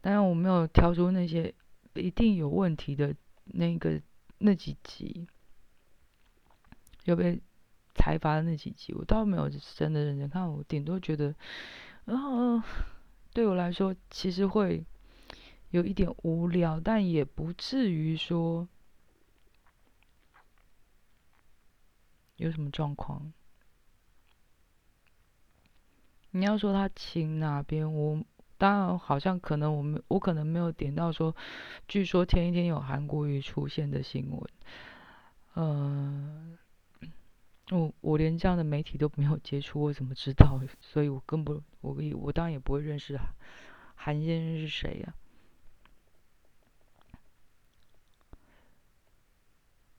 [0.00, 1.52] 当然我没有挑出那些
[1.92, 3.14] 一定有问题的
[3.44, 4.00] 那个
[4.38, 5.26] 那几集，
[7.04, 7.38] 又被。
[7.94, 10.50] 财阀的那几集，我倒没有真的认真看。
[10.50, 11.34] 我顶多觉得，
[12.06, 12.62] 然后
[13.34, 14.82] 对我来说，其实会
[15.70, 18.66] 有一点无聊，但也不至于说
[22.36, 23.32] 有什么状况。
[26.30, 28.22] 你要说他亲哪边，我
[28.58, 31.34] 当然好像可能我们我可能没有点到说，
[31.88, 34.50] 据说前一天有韩国瑜出现的新闻，
[35.54, 36.58] 嗯。
[37.72, 40.60] 我我连这样的媒体都没有接触，我怎么知道？
[40.80, 43.18] 所以我更不我我当然也不会认识
[43.96, 45.14] 韩先生是谁呀。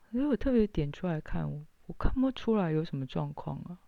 [0.10, 3.80] 所以我特别点出来看，我看不出来有什么状况啊。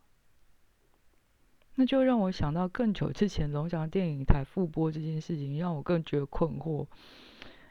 [1.75, 6.87] 那就让我想到更久之前龙翔电影台复播这件事情，让我更觉得困惑，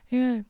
[0.08, 0.44] 因为。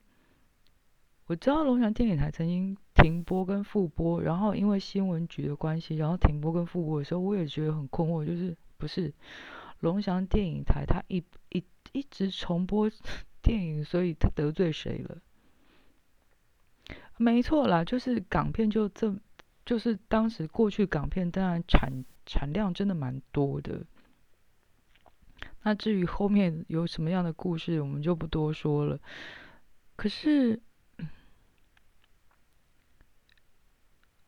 [1.26, 9.12] 我知道龙翔电影台曾经停播跟复播，然后因为新闻局的关系，然后停播跟复播的时候，我也觉得很困惑，就是不是
[9.81, 11.62] 龙翔电影台它一一
[11.93, 12.91] 一直重播
[13.43, 15.18] 电影，所以它得罪谁了？
[17.18, 19.14] 没错啦，就是港片就这，
[19.69, 21.93] 就是当时过去港片当然产
[22.25, 23.85] 产量真的蛮多的。
[25.64, 28.99] 那至于后面有什么样的故事，我们就不多说了。
[29.95, 30.62] 可是。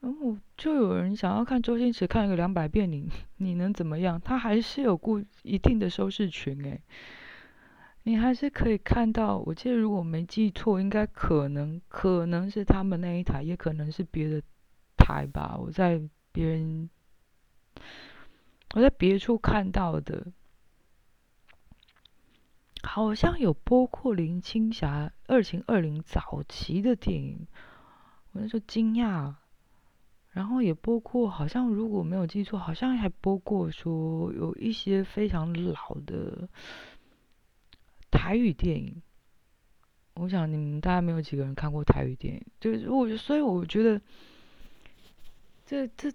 [0.01, 4.20] 哦，就有人想要看周星驰看个两百遍，你你能怎么样？
[4.20, 6.82] 他还是有固一定的收视群诶，
[8.03, 9.38] 你还是可以看到。
[9.38, 14.43] 我记得如果没记错，应该可能可能是他们那一台，也可能是别的
[15.01, 15.57] 台吧。
[15.59, 16.88] 我在别人
[18.74, 20.28] 我在别处看到的，
[22.84, 27.48] 好像有播过林青霞二情二零早期的电影，
[28.30, 29.34] 我那时候惊讶。
[30.32, 36.48] 然后也播过，好像如果没有记错，好像还播过说有一些非常老的
[38.12, 39.03] 台语电影。
[40.14, 44.01] 我想你们大概没有几个人看过台语电影，就是我，所以我觉得
[45.70, 46.12] 这这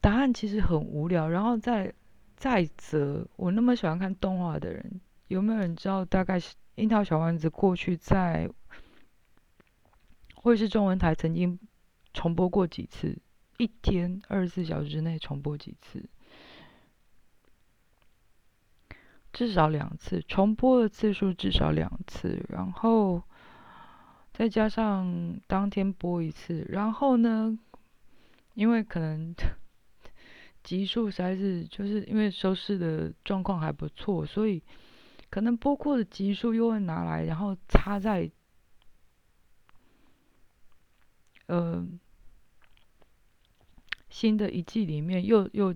[0.00, 1.28] 答案其实很无聊。
[1.28, 1.92] 然后再
[2.38, 4.98] 再则，我那么喜欢看动画的人，
[5.28, 8.48] 有没有人知道大概是樱桃小丸子过去在
[10.36, 11.58] 或者是中文台曾经？
[12.14, 13.18] 重播过几次？
[13.58, 16.08] 一天二十四小时之内重播几次？
[19.34, 23.22] 至少两次，重播的次数至少两次，然后
[24.32, 27.58] 再加上当天播一次，然后呢，
[28.56, 29.32] 因为可能
[30.64, 34.64] 集数实在是就是因为收视的状况还不错，所以
[35.30, 38.32] 可能播过的集数又会拿来，然后插在
[41.46, 41.86] 呃。
[44.08, 45.74] 新的一季里面又又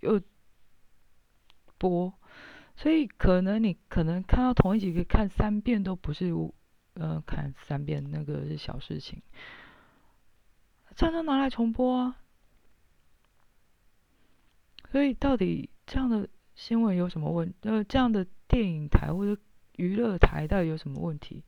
[0.00, 0.20] 又
[1.78, 2.12] 播，
[2.76, 6.30] 所以可能你可能看到同一集可以看三遍都不是，
[6.94, 9.22] 呃，看三遍那个是小事情，
[10.98, 12.20] 常常拿来重播啊。
[14.90, 17.54] 所以到底这样的新闻有什么问？
[17.60, 19.40] 呃，这样的电影台或者
[19.76, 21.44] 娱乐台到底有什么问题？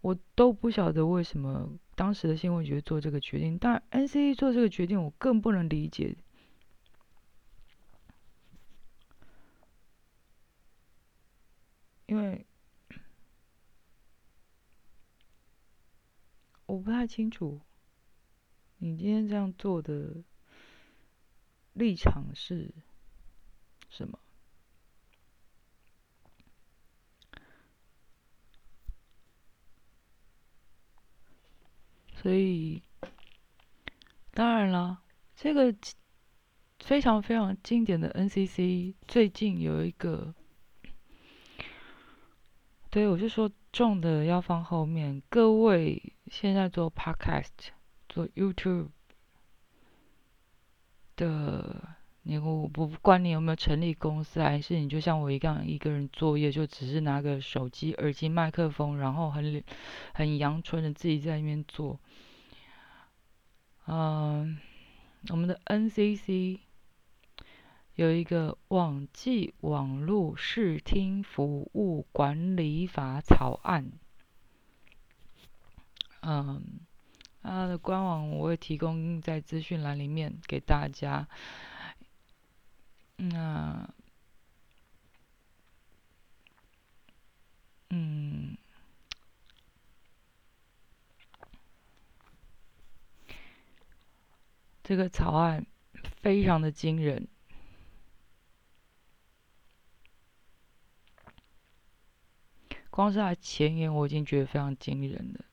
[0.00, 6.16] 我都不晓得为什么当时的新闻局做这个决定，但 NCC 做这个决定，我更不能理解，
[12.06, 12.44] 因为
[16.66, 17.60] 我不太清楚
[18.84, 20.24] 你今天这样做的
[21.72, 22.74] 立场是
[23.88, 24.18] 什么。
[32.12, 32.82] 所以，
[34.32, 35.00] 当然了，
[35.36, 35.72] 这个
[36.80, 40.34] 非常非常经典的 NCC，最近有一个，
[42.90, 45.22] 对我就说重的要放后面。
[45.28, 47.70] 各位现在做 Podcast、
[48.12, 48.90] 做 YouTube
[51.16, 51.96] 的。
[52.24, 59.64] 你我不管你有没有成立公司，还是你就像我一样一个人作业，就只是拿个手机、耳机、麦克风，然后很
[60.14, 61.98] 很阳春的自己在那边做。
[63.88, 64.56] 嗯，
[65.30, 66.60] 我们的 NCC
[67.96, 73.90] 有一个网际网络视听服务管理法草案。
[76.20, 76.62] 嗯，
[77.42, 81.28] 它的官网我会提供在资讯栏里面给大家。
[83.16, 83.88] 那，
[87.90, 88.56] 嗯，
[94.82, 95.66] 这个草案
[96.20, 97.28] 非常的惊人，
[102.90, 105.44] 光是它前言我已经觉得非常惊人了。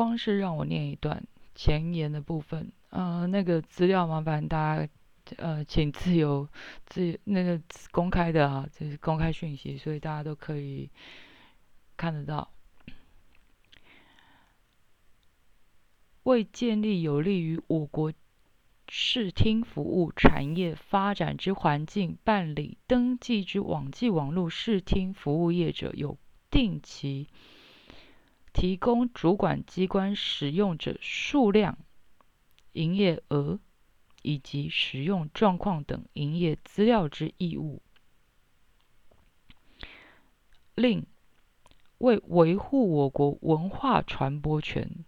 [0.00, 1.22] 光是让我念一段
[1.54, 4.88] 前言的部分，呃，那个资料麻烦大家，
[5.36, 6.48] 呃，请自由
[6.86, 10.88] 自那个公开的啊，这是公开讯息，所以大家都可以
[11.98, 12.50] 看得到。
[16.22, 18.10] 为建立有利于我国
[18.88, 26.16] 视听服务产业发展之环境，办理登记之网际网络视听服务业者有
[26.50, 27.28] 定期。
[28.52, 31.78] 提供主管机关使用者数量、
[32.72, 33.58] 营业额
[34.22, 37.82] 以及使用状况等营业资料之义务。
[40.74, 41.06] 另
[41.98, 45.04] 为维护我国文化传播权，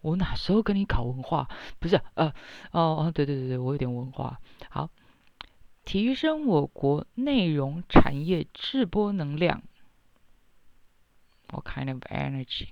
[0.00, 1.48] 我哪时候跟你搞文化？
[1.78, 2.28] 不是，呃，
[2.72, 4.40] 哦哦，对对对对，我有点文化。
[4.68, 4.90] 好，
[5.84, 9.62] 提升我国内容产业制播能量。
[11.50, 12.68] What kind of energy？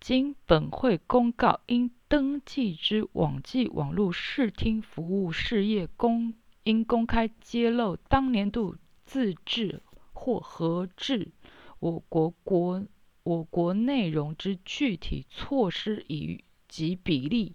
[0.00, 6.32] 经本会公告，应登记之网际网络视听服务事业公
[6.64, 9.82] 应公开揭露当年度自制
[10.12, 11.32] 或合制
[11.78, 12.86] 我国国
[13.22, 17.54] 我国内容之具体措施以及比例。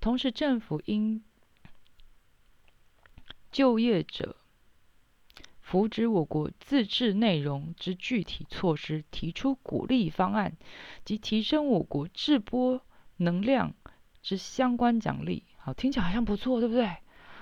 [0.00, 1.22] 同时，政府应
[3.52, 4.36] 就业者。
[5.66, 10.56] 扶植我国自制内容之具体措施，提出鼓励方案
[11.04, 12.80] 及提升我国制播
[13.16, 13.74] 能量
[14.22, 15.42] 之相关奖励。
[15.58, 16.98] 好，听起来好像不错，对不对？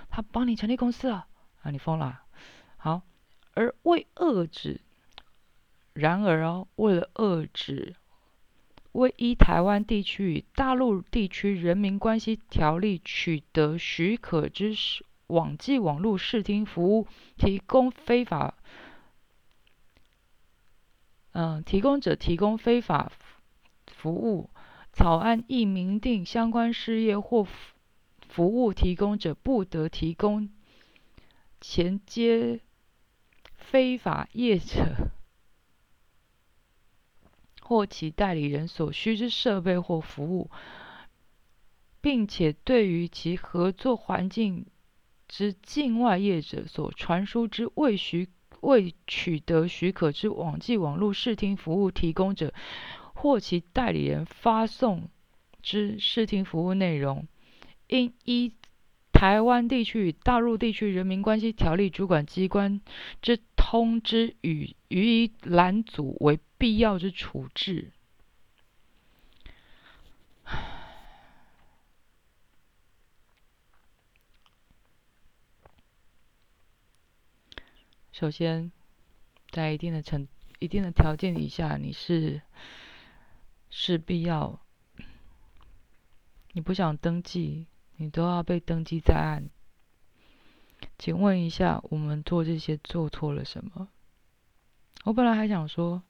[0.09, 1.27] 他帮你成立公司了
[1.61, 1.71] 啊？
[1.71, 2.23] 你疯了？
[2.79, 3.03] 好，
[3.53, 4.81] 而为遏制，
[5.93, 7.95] 然而哦，为了遏制，
[8.93, 15.05] 为依台湾地区与大陆地区人民关系条例取得许可之时。
[15.29, 18.57] 网际网络视听服务提供非法，
[21.33, 23.11] 嗯，提供者提供非法
[23.87, 24.51] 服务，
[24.93, 27.47] 草案亦明定相关事业或
[28.29, 30.51] 服务提供者不得提供
[31.61, 32.61] 前接
[33.55, 35.11] 非法业者
[37.63, 40.51] 或其代理人所需之设备或服务，
[42.03, 44.67] 并且对于其合作环境。
[45.37, 48.29] 之境外业者所传输之未许
[48.61, 52.55] 未取得许可之网际网络视听服务提供者，
[53.15, 55.09] 或其代理人发送
[55.61, 57.27] 之视听服务内容，
[57.89, 58.53] 应依
[59.11, 62.81] 台湾地区与大陆地区人民关系条例主管机关
[63.21, 67.91] 之通知与予以拦阻为必要之处置。
[78.15, 78.71] 首先，
[79.51, 80.29] 在一定的成、
[80.61, 82.41] 一定的条件底下，你是
[83.71, 84.61] 是必要，
[86.53, 89.51] 你不想登记，你都要被登记在案。
[90.97, 93.89] 请问一下，我们做这些做错了什么？
[95.03, 96.05] 我本来还想说，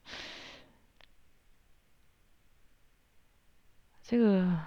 [4.03, 4.59] 这个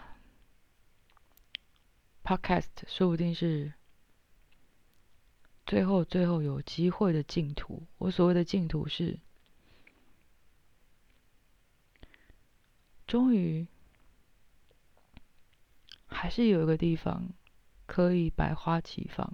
[2.24, 3.77] podcast 说不定是。
[5.68, 7.82] 最后，最后有机会的净土。
[7.98, 9.18] 我所谓的净土是，
[13.06, 13.66] 终于
[16.06, 17.28] 还是有一个地方
[17.84, 19.30] 可以百花齐放。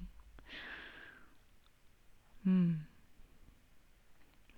[2.43, 2.85] 嗯，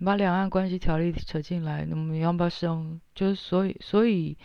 [0.02, 2.98] 把两岸关系条例扯进来，那么要不要使用？
[3.14, 4.38] 就是所以，所以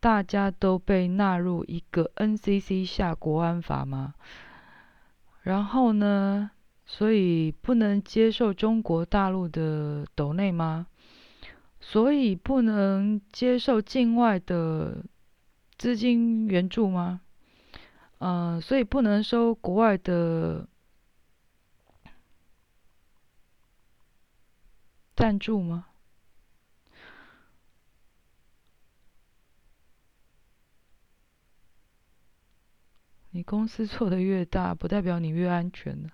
[0.00, 4.14] 大家都被纳入一个 NCC 下国安法吗？
[5.44, 6.50] 然后呢？
[6.86, 10.86] 所以不能接受中国大陆的斗内吗？
[11.80, 15.04] 所以不能接受境外的
[15.76, 17.20] 资金援助吗？
[18.18, 20.66] 嗯，所以不能收国外的。
[25.14, 25.86] 赞助吗？
[33.34, 36.08] 你公司做的越大，不代表你越安全呢。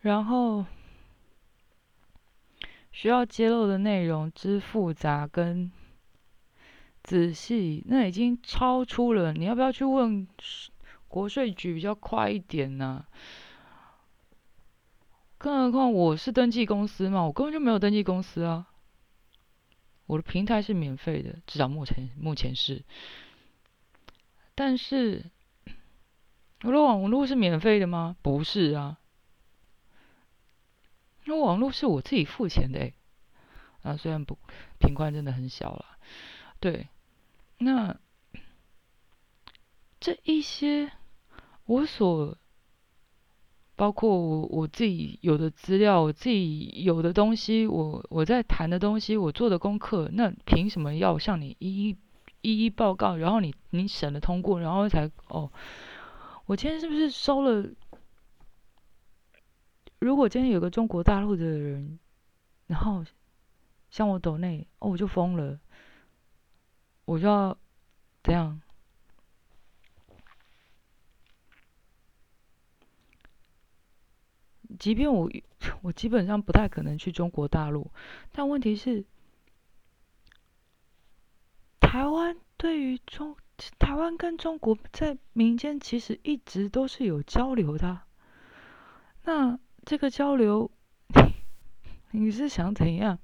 [0.00, 0.66] 然后
[2.92, 5.72] 需要揭露的内容之复杂跟。
[7.02, 9.32] 仔细，那已经超出了。
[9.32, 10.26] 你要不要去问
[11.06, 13.04] 国税局比较快一点呢？
[15.44, 18.66] 更何况我是登记公司嘛，我根本就没有登记公司啊。
[20.06, 22.82] 我的平台是免费的，至少目前目前是。
[24.54, 25.26] 但是，
[26.62, 28.16] 我的网络是免费的吗？
[28.22, 28.98] 不是啊。
[31.24, 32.94] 那网络是我自己付钱的哎。
[33.82, 34.38] 啊，虽然不
[34.78, 35.84] 贫困真的很小了，
[36.58, 36.88] 对。
[37.58, 37.98] 那
[40.00, 40.90] 这一些，
[41.66, 42.38] 我所
[43.76, 51.96] 包括我我自己有的资料，我自己有的东西，我我在谈的东西，我做的功课，那凭什么要向你一一
[52.42, 53.16] 一一报告？
[53.16, 55.50] 然后你你审了通过，然后才哦，
[56.46, 57.68] 我今天是不是收了？
[59.98, 61.98] 如果今天有个中国大陆的人，
[62.66, 63.04] 然后
[63.90, 65.58] 向我抖内，哦，我就疯了。
[67.06, 67.56] 我就要
[68.22, 68.60] 这样，
[74.78, 75.30] 即便我
[75.82, 77.90] 我基本上不太可能去中国大陆，
[78.32, 79.04] 但问题是，
[81.80, 83.36] 台湾对于中
[83.78, 88.00] 台湾跟中国在民间其实一直都是有交流的。
[89.24, 90.70] 那这个交流，
[92.10, 93.18] 你是想怎样？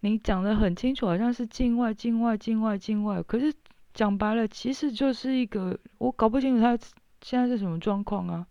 [0.00, 3.22] 你讲的很清楚，好像是境外、境外、境外、境外。
[3.22, 3.52] 可是
[3.92, 6.78] 讲白了，其实就是一个我搞不清楚他
[7.22, 8.46] 现在是什么状况啊！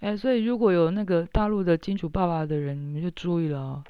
[0.00, 3.84] 哎，所以如果有那个大陆的金主爸爸的人，你们就注意了啊！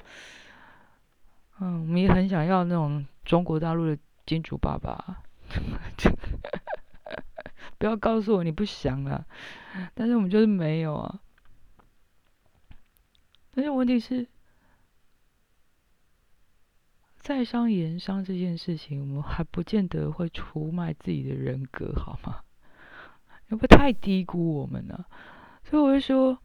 [1.59, 5.23] 嗯，我们也很想要那种中国大陆的金主爸爸，
[7.77, 9.25] 不要告诉我你不想了，
[9.93, 11.19] 但是我们就是没有啊！
[13.53, 14.27] 但是问题是。
[17.23, 22.41] 在商言商这件事情，我们还不见得会出卖自己的人格，好吗？
[23.47, 25.05] 会不太低估我们呢？
[25.63, 26.37] 所以我会说，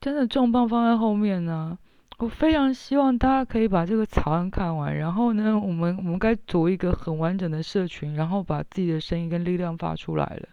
[0.00, 1.78] 真的重磅放在后面呢。
[2.18, 10.48] 我非常希望大家可以把这个草案看完，然后呢，我们我们该组一个很完整的社群，然后把自己的声音跟力量发出来了。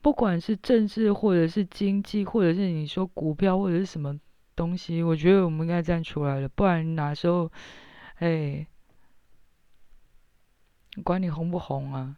[0.00, 4.18] 不管是政治，或者是经济，或者是你说股票，或者是什么
[4.56, 7.50] 东西，我觉得我们应该站出来了，不然哪时候？
[8.20, 8.66] 哎，
[11.04, 12.16] 管你红不红啊！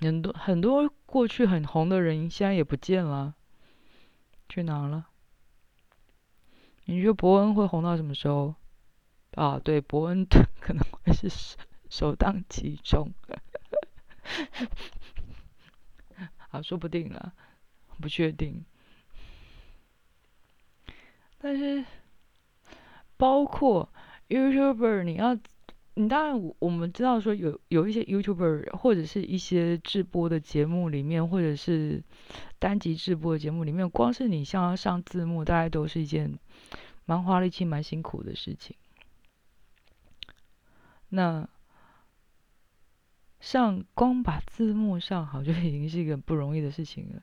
[0.00, 3.34] 很多很多过去很红的人，现在也不见了，
[4.48, 5.06] 去哪了？
[6.84, 8.54] 你觉得伯恩会红到什么时候？
[9.32, 10.26] 啊，对，伯恩
[10.60, 11.56] 可能会是
[11.88, 13.12] 首当其冲，
[16.50, 17.32] 啊，说不定了，
[18.00, 18.64] 不确定。
[21.38, 21.84] 但是，
[23.16, 23.88] 包括。
[24.26, 25.36] YouTuber，你要，
[25.96, 32.02] 你当然，我们知道说有有一些 YouTuber 或者是一些直播的节目里面，或者是
[32.58, 36.36] 单集直播的节目里面，光是你像要上字幕，大概都是一件
[37.04, 38.76] 蛮花力气、蛮辛苦的事情。
[41.10, 41.48] 那
[43.38, 47.22] 上光把字幕上好，就已经是一个不容易的事情了。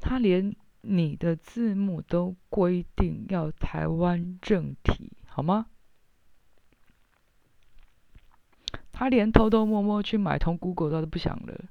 [0.00, 5.66] 他连你的字幕都规定要台湾正体，好吗？
[8.92, 11.64] 他连偷偷摸摸去买通 Google 他都不想了，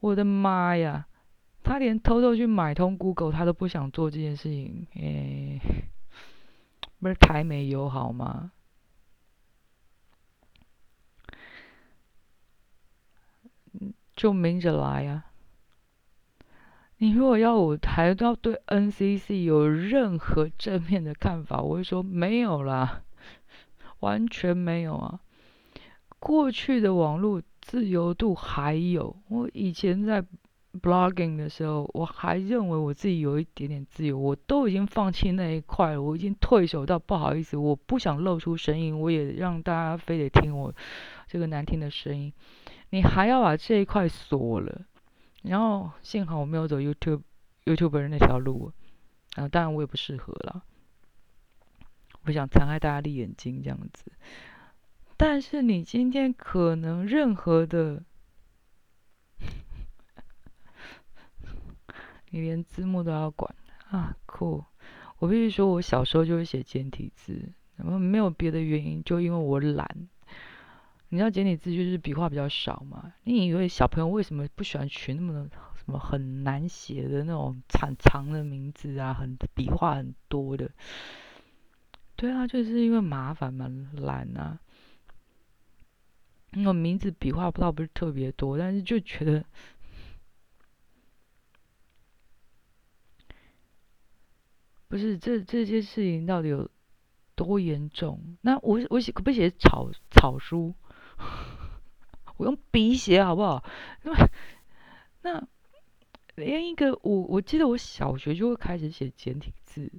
[0.00, 1.06] 我的妈呀！
[1.64, 5.60] 他连偷偷去买通 Google 他都不想做这件事情，哎，
[7.00, 8.52] 不是台美友好吗？
[14.16, 15.24] 就明着来呀！
[16.96, 23.02] 你如果要我还要对 NCC 有任何正面的看法，我会说没有啦，
[24.00, 25.20] 完全没有啊。
[26.18, 30.24] 过去的网络自由度还有，我以前在
[30.80, 40.74] blogging 的时候，我还认为我自己有一点点自由，我都已经放弃那一块了，我已经退守到不好意思，我不想露出声音，我也让大家非得听我
[41.26, 42.32] 这个难听的声音，
[42.90, 44.86] 你还要把这一块锁了，
[45.42, 47.22] 然后幸好我没有走 YouTube
[47.64, 48.72] YouTuber 那条路，
[49.36, 50.62] 啊，当然我也不适合了，
[52.22, 54.12] 不想残害大家的眼睛这样子。
[55.18, 58.04] 但是你今天可能任何的，
[62.30, 63.52] 你连字幕都要管
[63.90, 64.64] 啊酷！
[65.18, 70.08] 我必须说，我小时候就会写简体字，然后没有别的原因，就因为我懒。
[71.08, 73.12] 你知道简体字就是笔画比较少嘛？
[73.24, 79.12] 你以为小朋友为什么不喜欢取那么什么很难写的那种长长的名字啊？
[79.12, 80.70] 很笔画很多的？
[82.14, 84.60] 对啊，就是因为麻烦嘛，懒啊。
[86.66, 89.44] 我名字笔画不倒不是特别多，但是就觉得
[94.88, 96.70] 不是这这件事情到底有
[97.34, 98.36] 多严重？
[98.40, 100.74] 那我我写可不写草草书？
[102.38, 103.64] 我用笔写好不好？
[104.02, 104.30] 那
[105.22, 105.48] 那
[106.36, 109.90] 连一个我我记得我小学就会开始写简体字。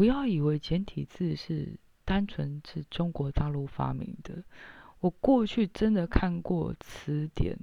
[0.00, 4.42] 不要以为简体字是单纯是中国大陆发明的。
[5.00, 7.58] 我过去真的看过词典，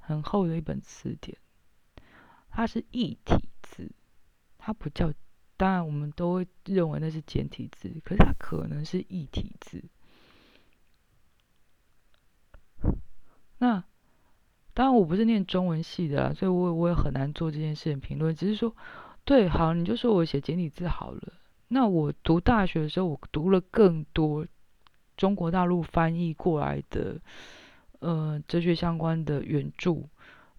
[0.00, 1.36] 很厚的一本词典，
[2.48, 3.92] 它是异体字，
[4.56, 5.12] 它不叫。
[5.58, 9.84] 当然，我们都会认为那是简体字，可是它可能是异体字。
[13.58, 13.84] 那
[14.72, 18.34] 当然，我不是念中文系的啦，所以我我也很难做这件事情评论。
[18.34, 18.74] 只是说。
[19.24, 21.20] 对，好，你就说我写简体字好了。
[21.68, 24.46] 那我读大学的时候，我读了更多
[25.16, 27.16] 中国大陆翻译过来的，
[28.00, 29.96] 呃，哲学相关的原著。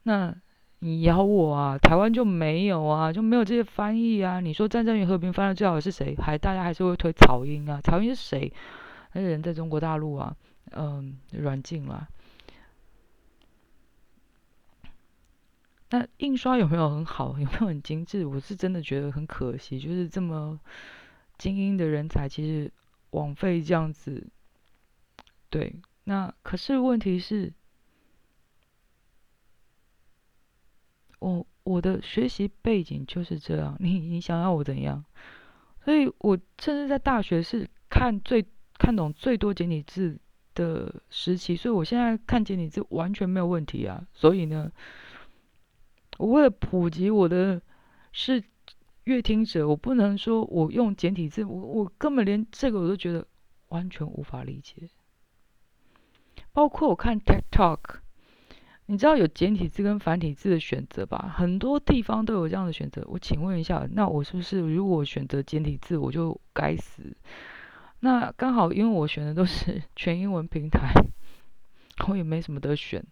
[0.03, 0.35] 那
[0.79, 1.77] 你咬我啊？
[1.77, 3.13] 台湾就没有啊？
[3.13, 4.39] 就没有这些翻译啊？
[4.39, 6.15] 你说《战争与和平》翻的最好的是谁？
[6.15, 7.79] 还大家还是会推草婴啊？
[7.81, 8.51] 草婴是谁？
[9.13, 10.35] 那个人在中国大陆啊，
[10.71, 12.07] 嗯，软禁了。
[15.91, 17.37] 那印刷有没有很好？
[17.39, 18.25] 有没有很精致？
[18.25, 20.59] 我是真的觉得很可惜，就是这么
[21.37, 22.71] 精英的人才，其实
[23.11, 24.27] 枉费这样子。
[25.49, 27.53] 对，那可是问题是，
[31.19, 33.77] 我我的学习背景就是这样。
[33.79, 35.05] 你你想要我怎样？
[35.83, 38.43] 所以我甚至在大学是看最
[38.79, 40.17] 看懂最多简体字
[40.55, 44.07] 的时期，所以我现在看简体字完全没有问题啊。
[44.13, 44.71] 所以呢？
[46.17, 47.61] 我为了普及我的
[48.11, 48.43] 是
[49.03, 53.27] 阅听者，我不能说我用简体字，我我根本连这个我都觉得
[53.67, 54.89] 完全无法理解。
[56.51, 57.79] 包括我看 TikTok，
[58.85, 61.33] 你知道有简体字跟繁体字的选择吧？
[61.35, 63.03] 很多地方都有这样的选择。
[63.07, 67.15] 我请问一下，那我是不是如果选择简体字，我就该死？
[67.99, 70.93] 那刚好因为我选的都是全英文平台，
[72.07, 73.05] 我也没什么得选。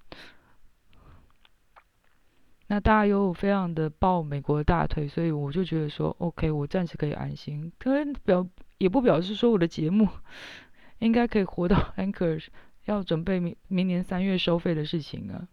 [2.73, 7.71] 那大家又非常的抱美国的大腿，所以我就觉得说，OK，我暂时可以安心。
[7.77, 8.47] 可能表
[8.79, 10.09] 也不表示说我的节目
[10.97, 12.43] 应该可以活到 Anchor
[12.85, 15.47] 要准备明明年三月收费的事情啊，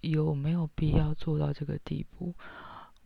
[0.00, 2.32] 有没有必要做到这个地步？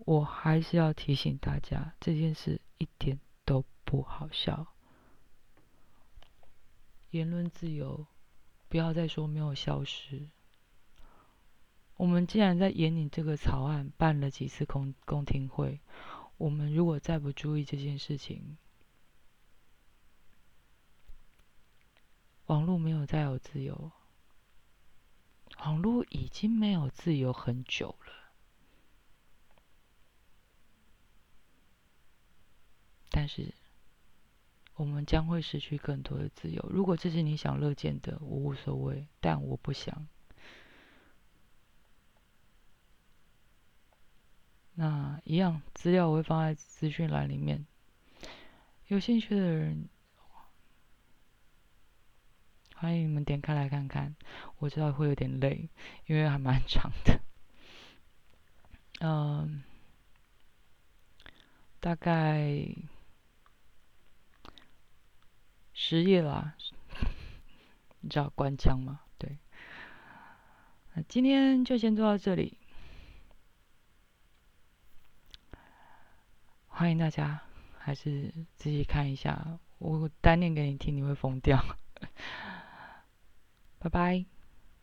[0.00, 4.66] 我还是要提醒大家，这件事一点都不好笑。
[7.12, 8.04] 言论自由，
[8.68, 10.28] 不要再说没有消失。
[11.98, 15.80] 我们既然在演你这个草案办了几次公公听会，
[16.36, 18.56] 我们如果再不注意这件事情，
[22.46, 23.90] 网络没有再有自由，
[25.58, 28.12] 网络已经没有自由很久了，
[33.10, 33.52] 但是
[34.76, 36.64] 我们将会失去更多的自由。
[36.70, 40.06] 如果这是你想乐见的，我无所谓，但我不想。
[44.80, 47.66] 那一样资料我会放在资讯栏里面，
[48.86, 49.88] 有兴趣的人
[52.76, 54.14] 欢迎你们点开来看看。
[54.58, 55.68] 我知道会有点累，
[56.06, 57.20] 因为还蛮长的，
[59.00, 59.64] 嗯，
[61.80, 62.68] 大概
[65.72, 66.54] 十页啦。
[67.98, 69.00] 你知道关枪吗？
[69.18, 69.38] 对，
[70.94, 72.56] 那今天就先做到这里。
[76.78, 77.40] 欢迎大家，
[77.76, 79.58] 还是自己看一下？
[79.78, 81.60] 我单念给你听，你会疯掉。
[83.80, 84.24] 拜拜。